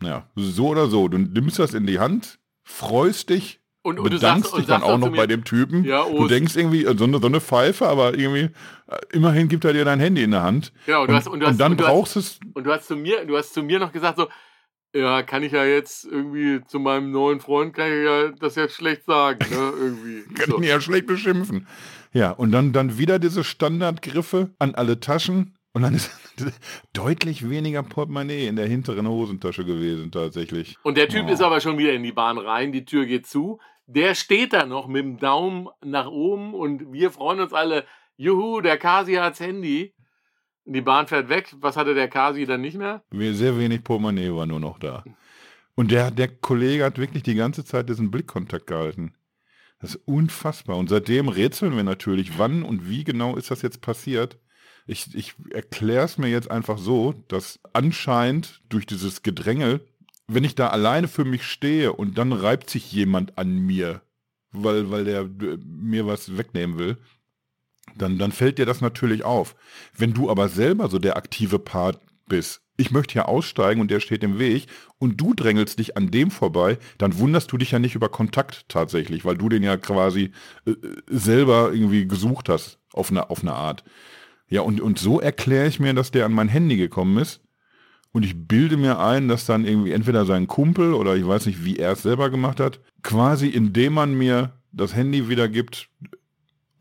[0.00, 4.50] Naja, so oder so, du nimmst das in die Hand, freust dich, und, und bedankst
[4.50, 5.84] sagst, dich dann auch noch bei dem Typen.
[5.84, 8.44] Ja, oh, du denkst irgendwie, so eine, so eine Pfeife, aber irgendwie,
[8.86, 10.72] äh, immerhin gibt er dir dein Handy in der Hand.
[10.86, 12.40] Genau, und, du hast, und, hast, und dann brauchst du es.
[12.54, 14.28] Und du hast zu mir, du hast zu mir noch gesagt so,
[14.94, 18.74] ja, kann ich ja jetzt irgendwie zu meinem neuen Freund, kann ich ja das jetzt
[18.74, 19.72] schlecht sagen, ne?
[19.76, 20.22] Irgendwie.
[20.34, 20.60] kann so.
[20.60, 21.66] ich ja schlecht beschimpfen.
[22.12, 25.56] Ja, und dann, dann wieder diese Standardgriffe an alle Taschen.
[25.72, 26.12] Und dann ist
[26.92, 30.76] deutlich weniger Portemonnaie in der hinteren Hosentasche gewesen, tatsächlich.
[30.84, 31.32] Und der Typ oh.
[31.32, 33.58] ist aber schon wieder in die Bahn rein, die Tür geht zu.
[33.86, 37.84] Der steht da noch mit dem Daumen nach oben und wir freuen uns alle,
[38.16, 39.92] juhu, der Kasi hat's Handy.
[40.66, 41.54] Die Bahn fährt weg.
[41.60, 43.02] Was hatte der Kasi dann nicht mehr?
[43.12, 45.04] Sehr wenig Portemonnaie war nur noch da.
[45.74, 49.14] Und der, der Kollege hat wirklich die ganze Zeit diesen Blickkontakt gehalten.
[49.80, 50.76] Das ist unfassbar.
[50.76, 54.38] Und seitdem rätseln wir natürlich, wann und wie genau ist das jetzt passiert.
[54.86, 59.80] Ich, ich erkläre es mir jetzt einfach so, dass anscheinend durch dieses Gedrängel,
[60.26, 64.02] wenn ich da alleine für mich stehe und dann reibt sich jemand an mir,
[64.52, 66.96] weil, weil der äh, mir was wegnehmen will,
[67.96, 69.54] dann, dann fällt dir das natürlich auf.
[69.96, 74.00] Wenn du aber selber so der aktive Part bist, ich möchte hier aussteigen und der
[74.00, 74.66] steht im Weg
[74.98, 78.68] und du drängelst dich an dem vorbei, dann wunderst du dich ja nicht über Kontakt
[78.68, 80.32] tatsächlich, weil du den ja quasi
[80.66, 80.72] äh,
[81.06, 83.84] selber irgendwie gesucht hast auf eine, auf eine Art.
[84.48, 87.40] Ja, und, und so erkläre ich mir, dass der an mein Handy gekommen ist.
[88.12, 91.64] Und ich bilde mir ein, dass dann irgendwie entweder sein Kumpel oder ich weiß nicht,
[91.64, 95.88] wie er es selber gemacht hat, quasi indem man mir das Handy wiedergibt,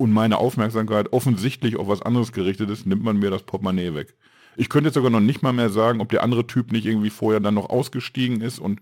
[0.03, 4.15] und meine Aufmerksamkeit offensichtlich auf was anderes gerichtet ist, nimmt man mir das Portemonnaie weg.
[4.57, 7.09] Ich könnte jetzt sogar noch nicht mal mehr sagen, ob der andere Typ nicht irgendwie
[7.09, 8.81] vorher dann noch ausgestiegen ist und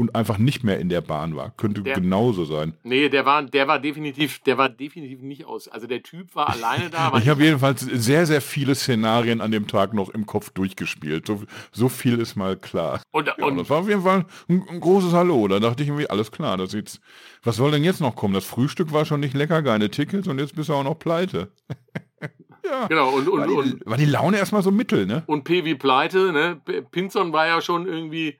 [0.00, 1.52] und einfach nicht mehr in der Bahn war.
[1.58, 2.72] Könnte der, genauso sein.
[2.84, 5.68] Nee, der war, der war definitiv, der war definitiv nicht aus.
[5.68, 7.12] Also der Typ war alleine da.
[7.18, 11.26] ich habe jedenfalls sehr, sehr viele Szenarien an dem Tag noch im Kopf durchgespielt.
[11.26, 13.02] So, so viel ist mal klar.
[13.10, 15.46] Und, ja, und das war auf jeden Fall ein, ein, großes Hallo.
[15.48, 17.02] Da dachte ich irgendwie, alles klar, das jetzt,
[17.42, 18.32] was soll denn jetzt noch kommen?
[18.32, 21.52] Das Frühstück war schon nicht lecker, keine Tickets und jetzt bist du auch noch pleite.
[22.64, 22.86] ja.
[22.86, 25.24] Genau, und, und, war, die, und, war die Laune erstmal so mittel, ne?
[25.26, 26.58] Und P wie pleite, ne?
[26.90, 28.38] Pinzon war ja schon irgendwie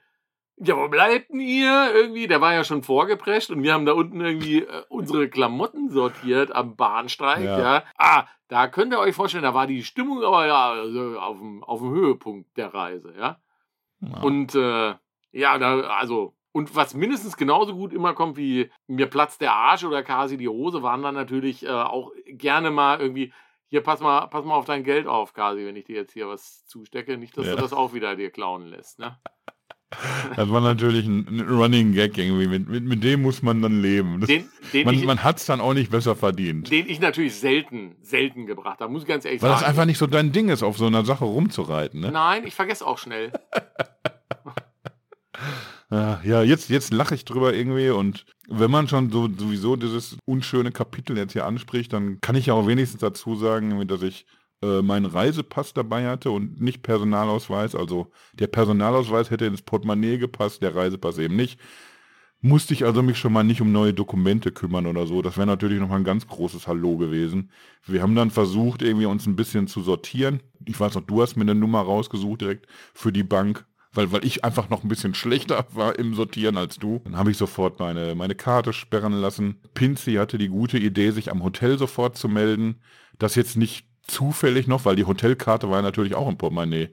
[0.63, 1.93] ja, wo bleibt denn ihr?
[1.95, 5.89] Irgendwie, der war ja schon vorgeprescht und wir haben da unten irgendwie äh, unsere Klamotten
[5.91, 7.59] sortiert am Bahnstreik, ja.
[7.59, 7.83] ja.
[7.97, 11.65] Ah, da könnt ihr euch vorstellen, da war die Stimmung aber ja also auf, dem,
[11.65, 13.41] auf dem Höhepunkt der Reise, ja.
[14.01, 14.21] ja.
[14.21, 14.95] Und äh,
[15.33, 19.85] ja, da, also, und was mindestens genauso gut immer kommt wie mir platzt der Arsch
[19.85, 23.33] oder quasi die Hose, waren dann natürlich äh, auch gerne mal irgendwie,
[23.69, 26.29] hier pass mal, pass mal auf dein Geld auf, Kasi, wenn ich dir jetzt hier
[26.29, 27.55] was zustecke, nicht, dass ja.
[27.55, 29.19] du das auch wieder dir klauen lässt, ne?
[30.37, 32.47] Das war natürlich ein, Running Gag irgendwie.
[32.47, 34.21] Mit, mit, mit, dem muss man dann leben.
[34.21, 36.71] Das, den, den man man hat es dann auch nicht besser verdient.
[36.71, 39.61] Den ich natürlich selten, selten gebracht habe, muss ich ganz ehrlich Weil sagen.
[39.61, 42.13] Weil das einfach nicht so dein Ding ist, auf so einer Sache rumzureiten, ne?
[42.13, 43.33] Nein, ich vergesse auch schnell.
[45.91, 50.71] ja, jetzt, jetzt lache ich drüber irgendwie und wenn man schon so sowieso dieses unschöne
[50.71, 54.27] Kapitel jetzt hier anspricht, dann kann ich ja auch wenigstens dazu sagen, dass ich
[54.63, 57.75] äh, meinen Reisepass dabei hatte und nicht Personalausweis.
[57.75, 61.59] Also der Personalausweis hätte ins Portemonnaie gepasst, der Reisepass eben nicht.
[62.43, 65.21] Musste ich also mich schon mal nicht um neue Dokumente kümmern oder so.
[65.21, 67.51] Das wäre natürlich noch mal ein ganz großes Hallo gewesen.
[67.87, 70.41] Wir haben dann versucht, irgendwie uns ein bisschen zu sortieren.
[70.65, 74.25] Ich weiß noch, du hast mir eine Nummer rausgesucht direkt für die Bank weil, weil
[74.25, 77.01] ich einfach noch ein bisschen schlechter war im Sortieren als du.
[77.05, 79.61] Dann habe ich sofort meine, meine Karte sperren lassen.
[79.75, 82.81] Pinzi hatte die gute Idee, sich am Hotel sofort zu melden.
[83.19, 86.91] Das jetzt nicht zufällig noch, weil die Hotelkarte war natürlich auch im Portemonnaie,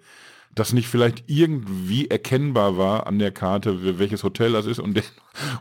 [0.56, 5.04] dass nicht vielleicht irgendwie erkennbar war an der Karte, welches Hotel das ist und der,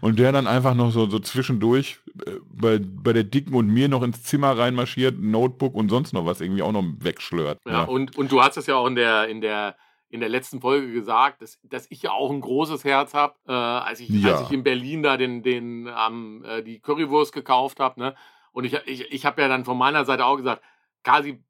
[0.00, 3.88] und der dann einfach noch so, so zwischendurch äh, bei, bei der Dicken und mir
[3.88, 7.60] noch ins Zimmer reinmarschiert, Notebook und sonst noch was irgendwie auch noch wegschlört.
[7.66, 7.82] Ja, ja.
[7.84, 9.76] Und, und du hast es ja auch in der, in der
[10.08, 13.52] in der letzten Folge gesagt, dass, dass ich ja auch ein großes Herz habe, äh,
[13.52, 14.32] als, ich, ja.
[14.32, 18.00] als ich in Berlin da den, den, ähm, äh, die Currywurst gekauft habe.
[18.00, 18.14] Ne?
[18.52, 20.62] Und ich, ich, ich habe ja dann von meiner Seite auch gesagt,
[21.02, 21.42] Kasi,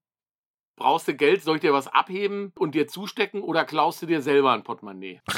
[0.77, 4.22] brauchst du Geld, soll ich dir was abheben und dir zustecken oder klaust du dir
[4.22, 5.20] selber ein Portemonnaie?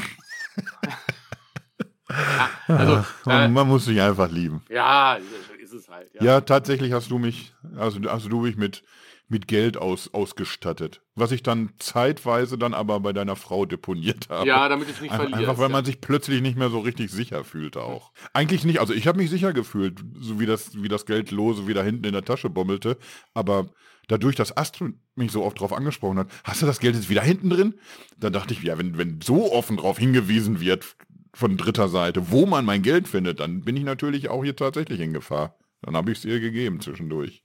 [2.11, 4.63] ja, also, man, äh, man, muss sich einfach lieben.
[4.69, 5.19] Ja,
[5.59, 6.13] ist es halt.
[6.15, 8.83] Ja, ja tatsächlich hast du mich, also hast du mich mit
[9.29, 11.03] mit Geld aus, ausgestattet.
[11.15, 14.49] Was ich dann zeitweise dann aber bei deiner Frau deponiert habe.
[14.49, 15.39] Ja, damit ich nicht verliere.
[15.39, 18.13] Einfach weil man sich plötzlich nicht mehr so richtig sicher fühlte auch.
[18.33, 21.67] Eigentlich nicht, also ich habe mich sicher gefühlt, so wie das, wie das Geld lose
[21.67, 22.97] wieder hinten in der Tasche bommelte.
[23.35, 23.69] Aber
[24.09, 27.23] dadurch, dass Astrid mich so oft drauf angesprochen hat, hast du das Geld jetzt wieder
[27.23, 27.75] hinten drin?
[28.17, 30.97] Dann dachte ich, ja, wenn, wenn so offen drauf hingewiesen wird
[31.35, 35.01] von dritter Seite, wo man mein Geld findet, dann bin ich natürlich auch hier tatsächlich
[35.01, 35.59] in Gefahr.
[35.83, 37.45] Dann habe ich es ihr gegeben zwischendurch.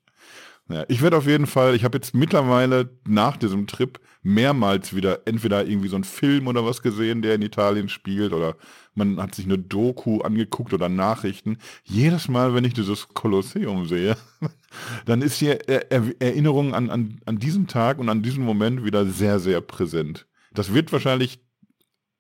[0.70, 5.28] Ja, ich werde auf jeden Fall, ich habe jetzt mittlerweile nach diesem Trip mehrmals wieder
[5.28, 8.56] entweder irgendwie so einen Film oder was gesehen, der in Italien spielt oder
[8.96, 11.58] man hat sich eine Doku angeguckt oder Nachrichten.
[11.84, 14.16] Jedes Mal, wenn ich dieses Kolosseum sehe,
[15.06, 19.40] dann ist hier Erinnerung an, an, an diesen Tag und an diesen Moment wieder sehr,
[19.40, 20.28] sehr präsent.
[20.54, 21.44] Das wird wahrscheinlich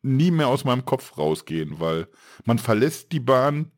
[0.02, 2.08] nie mehr aus meinem Kopf rausgehen, weil
[2.44, 3.72] man verlässt die Bahn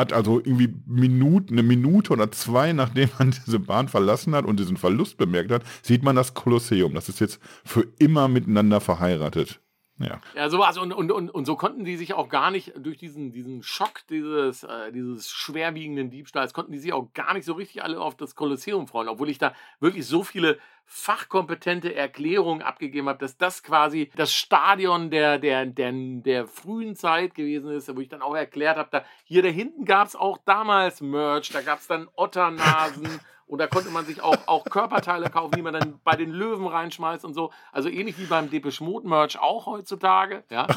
[0.00, 4.58] hat also irgendwie Minuten, eine Minute oder zwei, nachdem man diese Bahn verlassen hat und
[4.58, 6.94] diesen Verlust bemerkt hat, sieht man das Kolosseum.
[6.94, 9.60] Das ist jetzt für immer miteinander verheiratet.
[10.00, 10.20] Ja.
[10.34, 10.68] Ja, sowas.
[10.68, 13.62] Also und, und, und, und so konnten die sich auch gar nicht durch diesen, diesen
[13.62, 18.00] Schock dieses, äh, dieses schwerwiegenden Diebstahls, konnten die sich auch gar nicht so richtig alle
[18.00, 23.36] auf das Kolosseum freuen, obwohl ich da wirklich so viele fachkompetente Erklärungen abgegeben habe, dass
[23.36, 28.22] das quasi das Stadion der, der, der, der frühen Zeit gewesen ist, wo ich dann
[28.22, 31.86] auch erklärt habe, da hier da hinten gab es auch damals Merch, da gab es
[31.86, 33.20] dann Otternasen
[33.50, 36.68] und da konnte man sich auch, auch Körperteile kaufen, die man dann bei den Löwen
[36.68, 37.50] reinschmeißt und so.
[37.72, 40.44] Also ähnlich wie beim Depeche Mode Merch auch heutzutage.
[40.50, 40.68] Ja?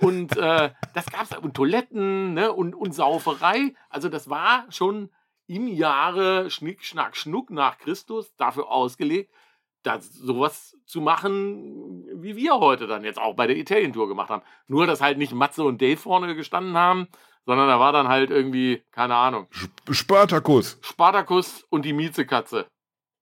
[0.00, 2.50] Und äh, das gab es und Toiletten ne?
[2.50, 3.74] und, und Sauferei.
[3.90, 5.10] Also das war schon
[5.46, 9.30] im Jahre Schnick, Schnack, Schnuck nach Christus dafür ausgelegt,
[9.82, 14.42] das, sowas zu machen, wie wir heute dann jetzt auch bei der Italien-Tour gemacht haben.
[14.66, 17.06] Nur, dass halt nicht Matze und Dave vorne gestanden haben,
[17.46, 19.48] sondern da war dann halt irgendwie, keine Ahnung.
[19.90, 20.78] Spartakus.
[20.82, 22.66] Spartakus und die Miezekatze.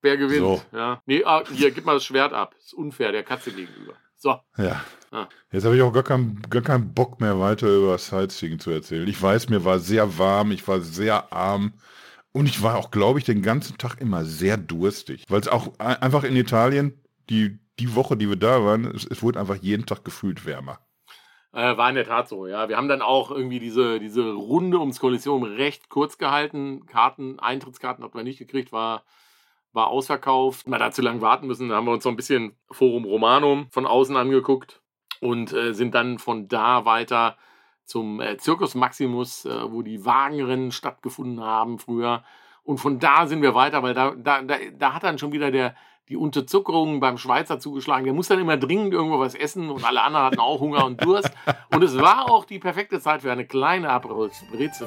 [0.01, 0.41] Wer gewinnt?
[0.41, 0.63] So.
[0.73, 1.01] Ja.
[1.07, 2.55] Nee, ah, hier, gib mal das Schwert ab.
[2.59, 3.95] ist unfair der Katze gegenüber.
[4.17, 4.39] So.
[4.57, 4.85] Ja.
[5.11, 5.27] Ah.
[5.51, 9.07] Jetzt habe ich auch gar keinen, gar keinen Bock mehr weiter über Sightseeing zu erzählen.
[9.07, 11.75] Ich weiß, mir war sehr warm, ich war sehr arm.
[12.33, 15.25] Und ich war auch, glaube ich, den ganzen Tag immer sehr durstig.
[15.29, 19.23] Weil es auch einfach in Italien, die, die Woche, die wir da waren, es, es
[19.23, 20.79] wurde einfach jeden Tag gefühlt wärmer.
[21.53, 22.69] Äh, war in der Tat so, ja.
[22.69, 26.87] Wir haben dann auch irgendwie diese, diese Runde ums Kolosseum recht kurz gehalten.
[26.87, 29.05] Karten, Eintrittskarten hat man nicht gekriegt, war,
[29.73, 30.67] war ausverkauft.
[30.67, 31.69] Man hat zu lange warten müssen.
[31.69, 34.81] Da haben wir uns so ein bisschen Forum Romanum von außen angeguckt
[35.21, 37.37] und äh, sind dann von da weiter
[37.85, 42.25] zum äh, Circus Maximus, äh, wo die Wagenrennen stattgefunden haben früher.
[42.63, 45.51] Und von da sind wir weiter, weil da, da, da, da hat dann schon wieder
[45.51, 45.75] der,
[46.09, 48.05] die Unterzuckerung beim Schweizer zugeschlagen.
[48.05, 51.03] Der muss dann immer dringend irgendwo was essen und alle anderen hatten auch Hunger und
[51.03, 51.31] Durst.
[51.71, 54.31] Und es war auch die perfekte Zeit für eine kleine Aperol.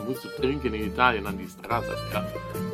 [0.08, 1.96] Musst du trinken in Italien an die Straße.
[2.14, 2.26] Ja.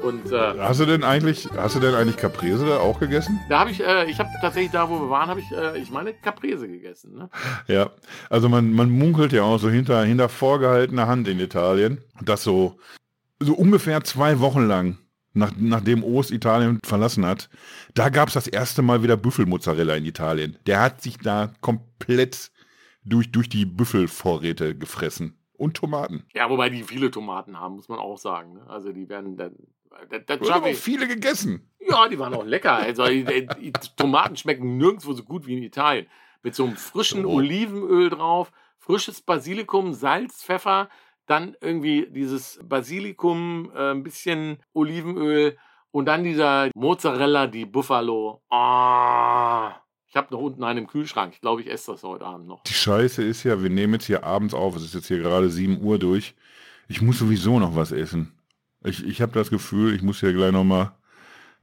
[0.02, 3.40] Und, äh, hast du denn eigentlich, hast du denn eigentlich Caprese da auch gegessen?
[3.50, 5.92] Da habe ich, äh, ich habe tatsächlich da, wo wir waren, habe ich, äh, ich
[5.92, 7.16] meine Caprese gegessen.
[7.16, 7.30] Ne?
[7.68, 7.92] Ja,
[8.30, 12.80] also man, man munkelt ja auch so hinter, hinter vorgehaltener Hand in Italien, dass so,
[13.40, 14.98] so ungefähr zwei Wochen lang
[15.34, 17.50] nach, nachdem Ost Italien verlassen hat,
[17.94, 20.58] da gab es das erste Mal wieder Büffelmozzarella in Italien.
[20.66, 22.52] Der hat sich da komplett
[23.04, 25.38] durch, durch die Büffelvorräte gefressen.
[25.54, 26.26] Und Tomaten.
[26.34, 28.54] Ja, wobei die viele Tomaten haben, muss man auch sagen.
[28.54, 28.62] Ne?
[28.68, 29.54] Also die werden dann.
[30.10, 31.70] Das, das haben auch viele gegessen.
[31.88, 32.78] Ja, die waren auch lecker.
[32.78, 36.08] Also die, die, Tomaten schmecken nirgendwo so gut wie in Italien.
[36.42, 37.36] Mit so einem frischen oh.
[37.36, 40.90] Olivenöl drauf, frisches Basilikum, Salz, Pfeffer,
[41.28, 45.58] dann irgendwie dieses Basilikum, äh, ein bisschen Olivenöl
[45.92, 48.42] und dann dieser Mozzarella di Buffalo.
[48.50, 49.70] Oh,
[50.08, 51.34] ich habe noch unten einen im Kühlschrank.
[51.34, 52.64] Ich glaube, ich esse das heute Abend noch.
[52.64, 54.76] Die Scheiße ist ja, wir nehmen jetzt hier abends auf.
[54.76, 56.36] Es ist jetzt hier gerade 7 Uhr durch.
[56.88, 58.34] Ich muss sowieso noch was essen.
[58.84, 60.92] Ich, ich habe das Gefühl, ich muss hier gleich nochmal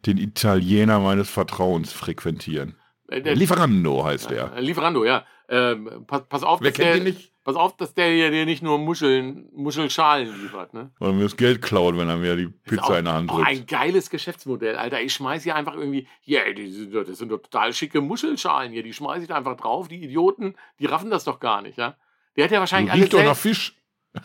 [0.07, 2.77] den Italiener meines Vertrauens frequentieren.
[3.09, 4.59] Äh, der, Lieferando heißt der.
[4.61, 5.27] Lieferando, ja.
[5.49, 7.33] Ähm, pass, pass, auf, Wer kennt der, ihn nicht?
[7.49, 10.91] Pass auf, dass der hier dir nicht nur Muscheln, Muschelschalen liefert, ne?
[11.01, 13.47] Oder mir das Geld klaut, wenn er mir die Pizza auch, in der Hand drückt.
[13.49, 15.01] ein geiles Geschäftsmodell, Alter.
[15.01, 18.03] Ich schmeiß hier einfach irgendwie, ja, ey, die sind, doch- das sind doch total schicke
[18.03, 18.83] Muschelschalen hier.
[18.83, 19.89] Die schmeiß ich da einfach drauf.
[19.89, 21.97] Die Idioten, die raffen das doch gar nicht, ja?
[22.37, 23.75] Der hat ja wahrscheinlich alles doch nach Fisch.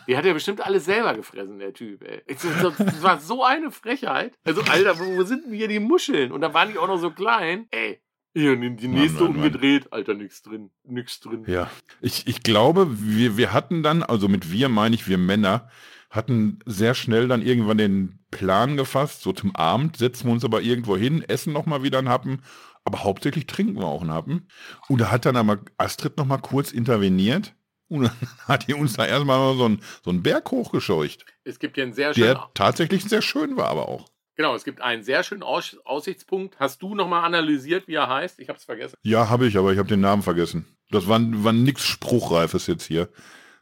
[0.06, 2.22] der hat ja bestimmt alles selber gefressen, der Typ, ey.
[2.28, 4.36] Das war so eine Frechheit.
[4.44, 6.30] Also, Alter, wo sind denn hier die Muscheln?
[6.30, 7.68] Und da waren die auch noch so klein.
[7.70, 8.02] Ey,
[8.34, 9.36] hier, die die Mann, nächste Mann, Mann.
[9.36, 9.92] umgedreht.
[9.92, 10.70] Alter, nix drin.
[10.82, 11.44] Nix drin.
[11.46, 11.70] Ja.
[12.00, 15.68] Ich, ich glaube, wir, wir hatten dann, also mit wir meine ich wir Männer,
[16.10, 20.62] hatten sehr schnell dann irgendwann den Plan gefasst, so zum Abend setzen wir uns aber
[20.62, 22.42] irgendwo hin, essen nochmal wieder einen Happen,
[22.84, 24.48] aber hauptsächlich trinken wir auch einen Happen.
[24.88, 27.54] Und da hat dann aber Astrid nochmal kurz interveniert
[27.88, 28.12] und dann
[28.48, 31.94] hat die uns da erstmal so einen, so einen Berg hochgescheucht, Es gibt hier einen
[31.94, 34.08] sehr schönen der tatsächlich sehr schön war aber auch.
[34.36, 36.58] Genau, es gibt einen sehr schönen Aus Aussichtspunkt.
[36.58, 38.40] Hast du nochmal analysiert, wie er heißt?
[38.40, 38.96] Ich habe es vergessen.
[39.02, 40.66] Ja, habe ich, aber ich habe den Namen vergessen.
[40.90, 43.08] Das war, war nix Spruchreifes jetzt hier.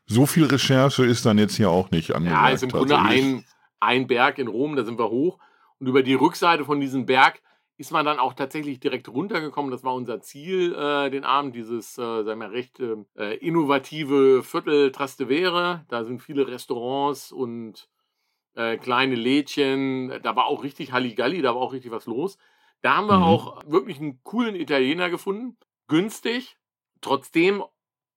[0.07, 2.43] So viel Recherche ist dann jetzt hier auch nicht angesagt.
[2.43, 3.45] Ja, ist im Grunde ein,
[3.81, 5.39] ein Berg in Rom, da sind wir hoch.
[5.79, 7.41] Und über die Rückseite von diesem Berg
[7.77, 9.71] ist man dann auch tatsächlich direkt runtergekommen.
[9.71, 14.93] Das war unser Ziel, äh, den Abend, dieses, äh, sagen wir, recht äh, innovative Viertel
[14.93, 15.85] Trastevere.
[15.89, 17.89] Da sind viele Restaurants und
[18.55, 20.21] äh, kleine Lädchen.
[20.23, 22.39] Da war auch richtig Halligalli, da war auch richtig was los.
[22.83, 23.23] Da haben wir Mhm.
[23.25, 25.57] auch wirklich einen coolen Italiener gefunden.
[25.89, 26.57] Günstig.
[27.01, 27.63] Trotzdem,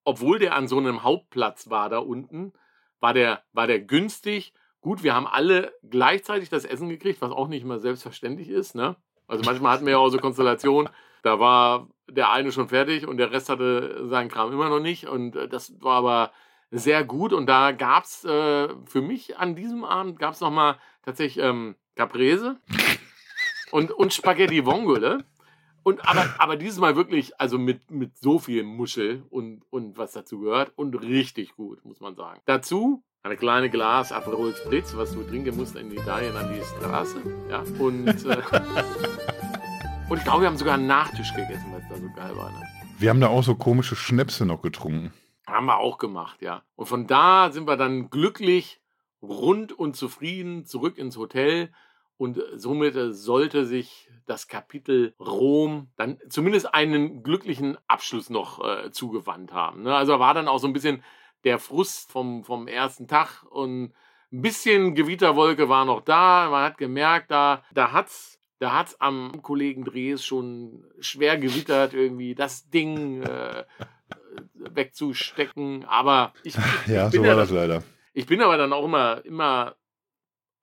[0.04, 2.54] obwohl der an so einem Hauptplatz war da unten,
[3.00, 4.54] war der, war der günstig.
[4.82, 8.76] Gut, wir haben alle gleichzeitig das Essen gekriegt, was auch nicht immer selbstverständlich ist.
[8.76, 8.96] Ne?
[9.28, 10.90] Also manchmal hatten wir ja auch so Konstellationen,
[11.24, 15.08] da war der eine schon fertig und der Rest hatte seinen Kram immer noch nicht.
[15.08, 16.32] Und äh, das war aber
[16.72, 17.34] sehr gut.
[17.34, 21.76] Und da gab es äh, für mich an diesem Abend gab es nochmal tatsächlich ähm,
[21.96, 22.58] Caprese
[23.72, 25.26] und, und Spaghetti Vongole.
[25.84, 30.14] Und aber, aber dieses Mal wirklich, also mit, mit so viel Muschel und, und was
[30.14, 32.42] dazu gehört und richtig gut, muss man sagen.
[32.46, 37.18] Dazu eine kleine Glas Aperol Spritz, was du trinken musst in Italien an die Straße.
[37.50, 38.12] Ja, und, äh,
[40.10, 42.50] und ich glaube, wir haben sogar einen Nachtisch gegessen, weil es da so geil war.
[42.52, 42.62] Ne?
[43.00, 45.12] Wir haben da auch so komische Schnäpse noch getrunken.
[45.48, 46.64] Haben wir auch gemacht, ja.
[46.76, 48.82] Und von da sind wir dann glücklich,
[49.22, 51.72] rund und zufrieden zurück ins Hotel.
[52.18, 58.92] Und somit äh, sollte sich das Kapitel Rom dann zumindest einen glücklichen Abschluss noch äh,
[58.92, 59.84] zugewandt haben.
[59.84, 59.96] Ne?
[59.96, 61.04] Also war dann auch so ein bisschen
[61.44, 63.94] der Frust vom, vom ersten Tag und
[64.32, 66.50] ein bisschen Gewitterwolke war noch da.
[66.50, 72.36] Man hat gemerkt, da, da hat's da hat's am Kollegen Drees schon schwer gewittert, irgendwie
[72.36, 73.66] das Ding äh,
[74.54, 75.86] wegzustecken.
[75.86, 77.84] Aber ich, ich, Ja, ich, so bin war ja das dann, leider.
[78.14, 79.76] ich bin aber dann auch immer, immer,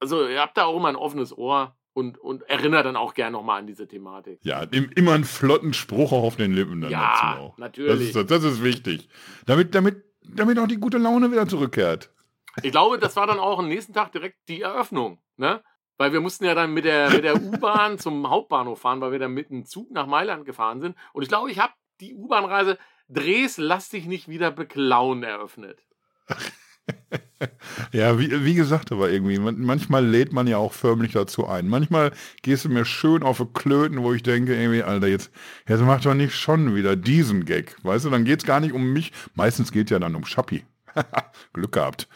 [0.00, 3.32] also ihr habt da auch immer ein offenes Ohr und, und erinnert dann auch gerne
[3.32, 4.38] nochmal an diese Thematik.
[4.42, 7.50] Ja, im, immer einen flotten Spruch auch auf den Lippen dann Ja, dazu auch.
[7.50, 8.16] Das natürlich.
[8.16, 9.08] ist, das ist wichtig.
[9.46, 12.10] Damit, damit, damit auch die gute Laune wieder zurückkehrt.
[12.62, 15.62] Ich glaube, das war dann auch am nächsten Tag direkt die Eröffnung, ne?
[15.98, 19.18] Weil wir mussten ja dann mit der, mit der U-Bahn zum Hauptbahnhof fahren, weil wir
[19.18, 20.96] dann mit dem Zug nach Mailand gefahren sind.
[21.12, 22.78] Und ich glaube, ich habe die U-Bahn-Reise
[23.09, 25.78] Drehs, lass dich nicht wieder beklauen eröffnet.
[27.92, 31.68] Ja, wie, wie gesagt, aber irgendwie, man, manchmal lädt man ja auch förmlich dazu ein.
[31.68, 35.30] Manchmal gehst du mir schön auf Klöten, wo ich denke, irgendwie, Alter, jetzt,
[35.68, 37.76] jetzt mach doch nicht schon wieder diesen Gag.
[37.82, 39.12] Weißt du, dann geht's gar nicht um mich.
[39.34, 40.64] Meistens geht ja dann um Schappi.
[41.53, 42.09] Glück gehabt.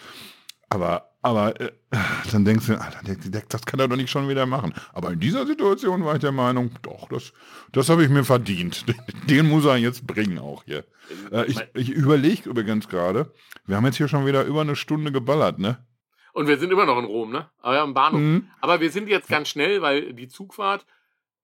[0.69, 1.73] Aber, aber äh,
[2.31, 4.73] dann denkst du, Alter, der, das kann er doch nicht schon wieder machen.
[4.93, 7.33] Aber in dieser Situation war ich der Meinung, doch, das,
[7.73, 8.85] das habe ich mir verdient.
[9.29, 10.85] Den muss er jetzt bringen auch hier.
[11.33, 13.33] Äh, ich ich überlege übrigens gerade,
[13.65, 15.85] wir haben jetzt hier schon wieder über eine Stunde geballert, ne?
[16.33, 17.51] Und wir sind immer noch in Rom, ne?
[17.61, 18.21] Aber am Bahnhof.
[18.21, 18.49] Mhm.
[18.61, 20.87] Aber wir sind jetzt ganz schnell, weil die Zugfahrt,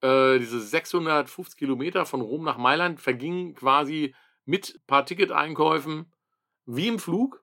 [0.01, 4.15] äh, diese 650 Kilometer von Rom nach Mailand, verging quasi
[4.45, 6.13] mit ein paar Ticketeinkäufen
[6.67, 7.42] wie im Flug.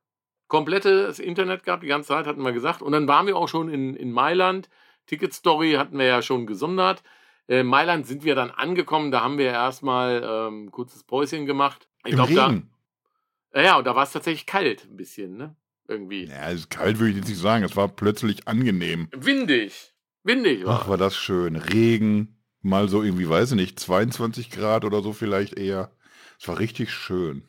[0.49, 2.81] Komplettes Internet gab die ganze Zeit, hatten wir gesagt.
[2.81, 4.67] Und dann waren wir auch schon in, in Mailand.
[5.05, 7.03] Ticket-Story hatten wir ja schon gesondert.
[7.47, 9.11] Äh, Mailand sind wir dann angekommen.
[9.11, 11.87] Da haben wir erstmal ähm, ein kurzes Päuschen gemacht.
[12.03, 15.55] Ich glaube, da, ja, und da war es tatsächlich kalt, ein bisschen, ne?
[15.87, 16.25] Irgendwie.
[16.25, 19.07] Ja, also kalt würde ich jetzt nicht sagen, es war plötzlich angenehm.
[19.11, 19.93] Windig.
[20.23, 20.81] Windig war.
[20.81, 21.55] Ach, war das schön.
[21.55, 25.91] Regen, mal so irgendwie, weiß ich nicht, 22 Grad oder so vielleicht eher.
[26.39, 27.43] Es war richtig schön.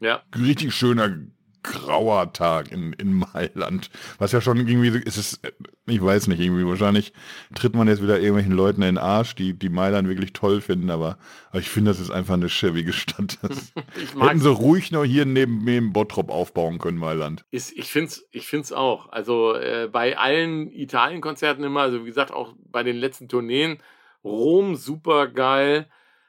[0.00, 0.22] Ja.
[0.36, 1.16] Richtig schöner
[1.62, 3.90] grauer Tag in, in Mailand.
[4.18, 5.40] Was ja schon irgendwie, so- es ist,
[5.86, 7.12] ich weiß nicht, irgendwie wahrscheinlich
[7.54, 10.90] tritt man jetzt wieder irgendwelchen Leuten in den Arsch, die, die Mailand wirklich toll finden,
[10.90, 11.18] aber,
[11.50, 13.38] aber ich finde, das ist einfach eine schäbige Stadt.
[13.48, 17.44] Das Ich mag hätten sie ruhig noch hier neben mir im Bottrop aufbauen können, Mailand.
[17.50, 19.10] Ist, ich finde es ich find's auch.
[19.12, 23.78] Also äh, bei allen Italien-Konzerten immer, also wie gesagt, auch bei den letzten Tourneen,
[24.24, 25.88] Rom super geil.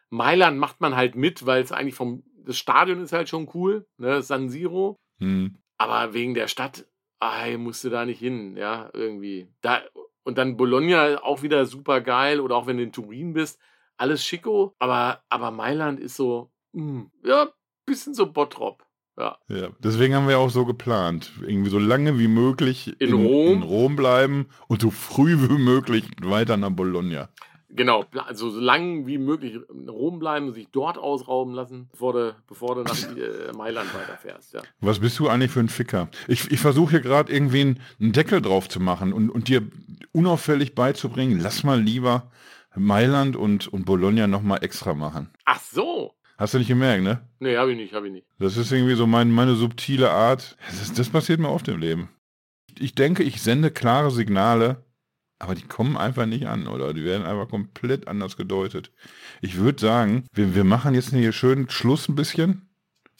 [0.09, 3.85] Mailand macht man halt mit, weil es eigentlich vom, das Stadion ist halt schon cool,
[3.97, 4.99] ne, San Siro.
[5.23, 5.57] Hm.
[5.77, 6.85] Aber wegen der Stadt,
[7.19, 9.47] ey, musst du da nicht hin, ja, irgendwie.
[9.61, 9.81] Da,
[10.23, 13.59] und dann Bologna auch wieder super geil oder auch wenn du in Turin bist,
[13.97, 17.49] alles schicko, aber, aber Mailand ist so, mh, ja,
[17.85, 18.85] bisschen so Bottrop.
[19.17, 19.37] Ja.
[19.47, 21.31] Ja, deswegen haben wir auch so geplant.
[21.41, 23.53] Irgendwie so lange wie möglich In Rom.
[23.53, 27.29] in Rom bleiben und so früh wie möglich weiter nach Bologna.
[27.75, 32.13] Genau, also so lang wie möglich in Rom bleiben und sich dort ausrauben lassen, bevor
[32.13, 34.53] du, bevor du nach äh, Mailand weiterfährst.
[34.53, 34.61] Ja.
[34.79, 36.09] Was bist du eigentlich für ein Ficker?
[36.27, 39.63] Ich, ich versuche hier gerade irgendwie einen, einen Deckel drauf zu machen und, und dir
[40.11, 42.31] unauffällig beizubringen, lass mal lieber
[42.75, 45.29] Mailand und, und Bologna nochmal extra machen.
[45.45, 46.13] Ach so.
[46.37, 47.21] Hast du nicht gemerkt, ne?
[47.39, 48.27] Nee, hab ich nicht, hab ich nicht.
[48.39, 50.57] Das ist irgendwie so mein, meine subtile Art.
[50.67, 52.09] Das, das passiert mir oft im Leben.
[52.79, 54.83] Ich denke, ich sende klare Signale,
[55.43, 58.91] aber die kommen einfach nicht an oder die werden einfach komplett anders gedeutet.
[59.41, 62.69] Ich würde sagen, wir, wir machen jetzt hier schön Schluss ein bisschen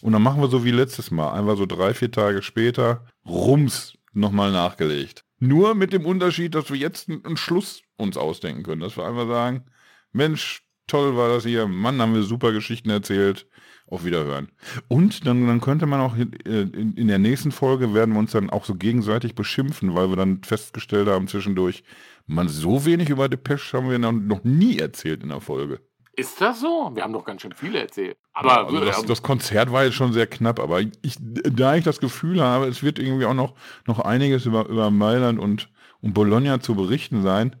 [0.00, 1.32] und dann machen wir so wie letztes Mal.
[1.32, 5.24] Einfach so drei, vier Tage später, rums, nochmal nachgelegt.
[5.38, 8.80] Nur mit dem Unterschied, dass wir jetzt einen Schluss uns ausdenken können.
[8.80, 9.66] Dass wir einfach sagen,
[10.12, 13.46] Mensch, toll war das hier, Mann, haben wir super Geschichten erzählt.
[13.94, 14.48] Auf Wiederhören.
[14.88, 18.32] Und dann, dann könnte man auch in, in, in der nächsten Folge werden wir uns
[18.32, 21.84] dann auch so gegenseitig beschimpfen, weil wir dann festgestellt haben zwischendurch,
[22.26, 25.80] man, so wenig über Depeche haben wir noch, nie erzählt in der Folge.
[26.16, 26.90] Ist das so?
[26.92, 28.16] Wir haben doch ganz schön viele erzählt.
[28.32, 32.00] Aber also das, das Konzert war jetzt schon sehr knapp, aber ich, da ich das
[32.00, 33.54] Gefühl habe, es wird irgendwie auch noch,
[33.86, 35.70] noch einiges über, über Mailand und,
[36.00, 37.54] und Bologna zu berichten sein,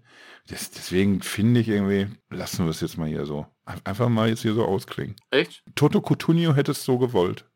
[0.48, 3.46] das, deswegen finde ich irgendwie, lassen wir es jetzt mal hier so.
[3.64, 5.16] Einfach mal jetzt hier so ausklingen.
[5.30, 5.62] echt?
[5.74, 7.48] Toto Coutinho hätte es so gewollt.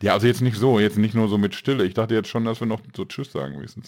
[0.00, 1.84] Ja, also jetzt nicht so, jetzt nicht nur so mit Stille.
[1.84, 3.82] Ich dachte jetzt schon, dass wir noch so Tschüss sagen müssen.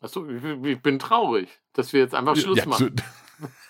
[0.00, 2.96] Achso, ich, ich bin traurig, dass wir jetzt einfach Schluss Ja, machen.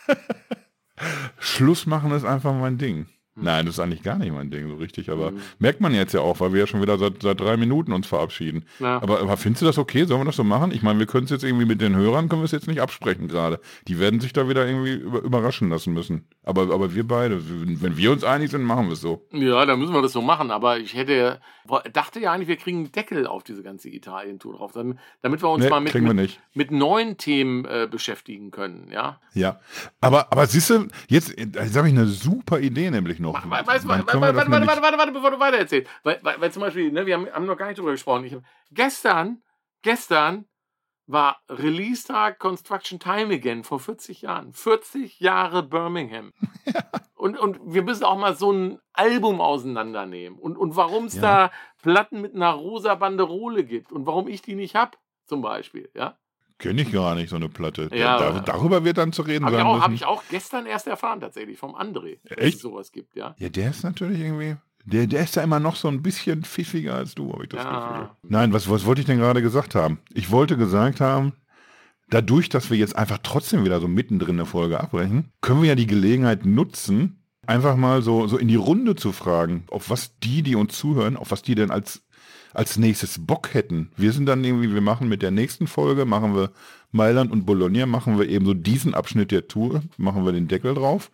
[1.38, 3.08] Schluss machen ist einfach mein Ding.
[3.36, 3.44] Hm.
[3.44, 5.40] Nein, das ist eigentlich gar nicht mein Ding so richtig, aber Hm.
[5.58, 8.06] merkt man jetzt ja auch, weil wir ja schon wieder seit, seit drei Minuten uns
[8.06, 8.64] verabschieden.
[8.80, 9.00] Ja.
[9.02, 10.04] Aber, aber findest du das okay?
[10.04, 10.72] Sollen wir das so machen?
[10.72, 12.80] Ich meine, wir können es jetzt irgendwie mit den Hörern, können wir es jetzt nicht
[12.80, 13.60] absprechen gerade.
[13.88, 16.26] Die werden sich da wieder irgendwie über, überraschen lassen müssen.
[16.42, 17.40] Aber, aber wir beide,
[17.80, 19.26] wenn wir uns einig sind, machen wir es so.
[19.32, 20.50] Ja, dann müssen wir das so machen.
[20.50, 21.40] Aber ich hätte,
[21.92, 25.50] dachte ja eigentlich, wir kriegen einen Deckel auf diese ganze Italien-Tour drauf, dann- damit wir
[25.50, 28.88] uns Nee, mal mit, mit, mit neuen Themen äh, beschäftigen können.
[28.90, 29.20] Ja.
[29.34, 29.60] Ja,
[30.00, 33.34] aber, aber siehst du, jetzt, jetzt habe ich eine super Idee nämlich noch.
[33.34, 35.90] Du, Dann warte, warte, warte, warte, warte, warte, bevor du weiter erzählst.
[36.02, 38.24] Weil, weil, weil zum Beispiel, ne, wir haben, haben noch gar nicht drüber gesprochen.
[38.24, 39.42] Ich hab, gestern,
[39.82, 40.46] gestern
[41.06, 44.52] war Release-Tag Construction Time Again vor 40 Jahren.
[44.52, 46.32] 40 Jahre Birmingham.
[47.14, 50.38] Und, und wir müssen auch mal so ein Album auseinandernehmen.
[50.38, 51.20] Und, und warum es Ja.
[51.20, 51.50] da
[51.82, 54.96] Platten mit einer rosa Banderole gibt und warum ich die nicht habe,
[55.26, 55.90] zum Beispiel.
[55.94, 56.16] Ja?
[56.60, 57.88] Kenne ich gar nicht, so eine Platte.
[57.92, 59.84] Ja, da, aber- darüber wird dann zu reden Habe ich, sein auch- müssen.
[59.84, 62.56] hab ich auch gestern erst erfahren, tatsächlich, vom André, dass Echt?
[62.56, 63.16] es sowas gibt.
[63.16, 63.34] Ja?
[63.38, 64.56] Ja, der ist natürlich irgendwie.
[64.84, 67.62] Der, der ist ja immer noch so ein bisschen pfiffiger als du, habe ich das
[67.64, 67.88] Ja.
[67.90, 68.10] Gefühl.
[68.22, 69.98] Nein, was, was wollte ich denn gerade gesagt haben?
[70.14, 71.32] Ich wollte gesagt haben,
[72.08, 75.74] dadurch, dass wir jetzt einfach trotzdem wieder so mittendrin eine Folge abbrechen, können wir ja
[75.74, 80.42] die Gelegenheit nutzen, einfach mal so, so in die Runde zu fragen, auf was die,
[80.42, 82.02] die uns zuhören, auf was die denn als,
[82.54, 83.90] als nächstes Bock hätten.
[83.96, 86.50] Wir sind dann irgendwie, wir machen mit der nächsten Folge, machen wir
[86.92, 90.74] Mailand und Bologna, machen wir eben so diesen Abschnitt der Tour, machen wir den Deckel
[90.74, 91.10] drauf.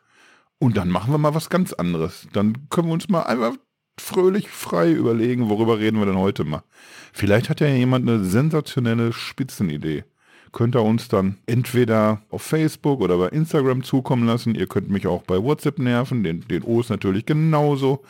[0.58, 2.26] Und dann machen wir mal was ganz anderes.
[2.32, 3.54] Dann können wir uns mal einfach
[3.98, 6.62] fröhlich frei überlegen, worüber reden wir denn heute mal.
[7.12, 10.04] Vielleicht hat ja jemand eine sensationelle Spitzenidee.
[10.52, 14.54] Könnt ihr uns dann entweder auf Facebook oder bei Instagram zukommen lassen.
[14.54, 18.02] Ihr könnt mich auch bei WhatsApp nerven, den, den O's natürlich genauso.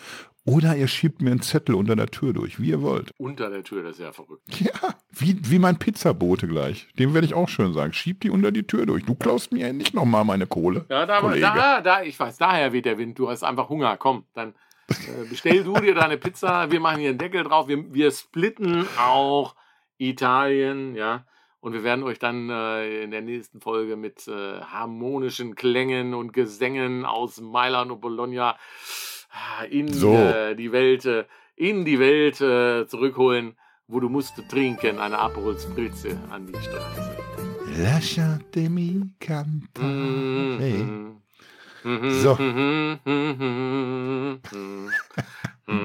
[0.47, 3.11] Oder ihr schiebt mir einen Zettel unter der Tür durch, wie ihr wollt.
[3.19, 4.43] Unter der Tür, das ist ja verrückt.
[4.61, 6.87] Ja, wie, wie mein Pizzabote gleich.
[6.99, 7.93] Dem werde ich auch schön sagen.
[7.93, 9.05] Schieb die unter die Tür durch.
[9.05, 10.87] Du klaust mir nicht nochmal meine Kohle.
[10.89, 11.41] Ja, da, Kollege.
[11.41, 13.19] da, da, ich weiß, daher weht der Wind.
[13.19, 13.97] Du hast einfach Hunger.
[13.97, 14.55] Komm, dann
[14.89, 16.71] äh, bestell du dir deine Pizza.
[16.71, 17.67] Wir machen hier einen Deckel drauf.
[17.67, 19.57] Wir, wir splitten auch
[19.99, 21.25] Italien, ja.
[21.59, 26.33] Und wir werden euch dann äh, in der nächsten Folge mit äh, harmonischen Klängen und
[26.33, 28.57] Gesängen aus Mailand und Bologna
[29.71, 30.15] in So.
[30.15, 31.25] äh, die Welt, äh,
[31.57, 33.55] in die Welt äh, zurückholen,
[33.89, 37.17] wo du musst trinken, eine Aperol Spritze an die Straße.
[37.79, 39.87] Lasciatemi cantare.
[39.89, 41.17] Mhm.
[42.21, 42.35] So.
[42.35, 42.99] Mhm.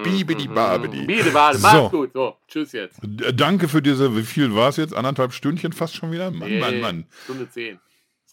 [0.04, 1.06] Bibidi babidi.
[1.06, 1.60] Bibidi babidi.
[1.62, 1.68] So.
[1.68, 2.14] Mach's gut.
[2.14, 2.99] So, tschüss jetzt.
[3.36, 4.95] Danke für diese, wie viel war es jetzt?
[4.95, 6.32] Anderthalb Stündchen fast schon wieder?
[6.32, 7.06] Mann, Mann, Nee, Mann.
[7.24, 7.80] Stunde 10.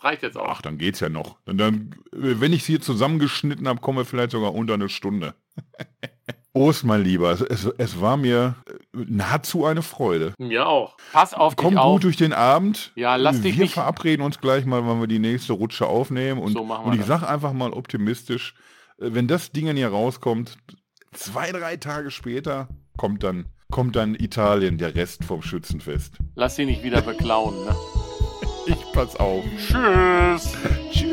[0.00, 0.46] Das reicht jetzt auch.
[0.48, 1.36] Ach, dann geht's ja noch.
[1.46, 5.34] Und dann, wenn ich sie hier zusammengeschnitten habe, kommen wir vielleicht sogar unter eine Stunde.
[6.54, 8.72] Ost, mein Lieber, es, es, es war mir äh,
[9.06, 10.34] nahezu eine Freude.
[10.38, 10.96] Mir auch.
[11.12, 11.92] Pass auf Komm dich auf.
[11.94, 12.90] gut durch den Abend.
[12.96, 16.40] Ja, lass dich wir nicht- verabreden uns gleich mal, wann wir die nächste Rutsche aufnehmen.
[16.40, 17.20] Und, So machen wir und ich das.
[17.20, 18.54] sag einfach mal optimistisch,
[18.98, 20.56] äh, wenn das Ding hier rauskommt,
[21.12, 26.16] zwei, drei Tage später kommt dann kommt dann Italien, der Rest vom Schützenfest.
[26.34, 27.76] Lass sie nicht wieder beklauen, ne?
[28.98, 29.44] Parkplatz auf.
[29.56, 30.52] Tschüss.
[30.90, 31.04] Tschüss.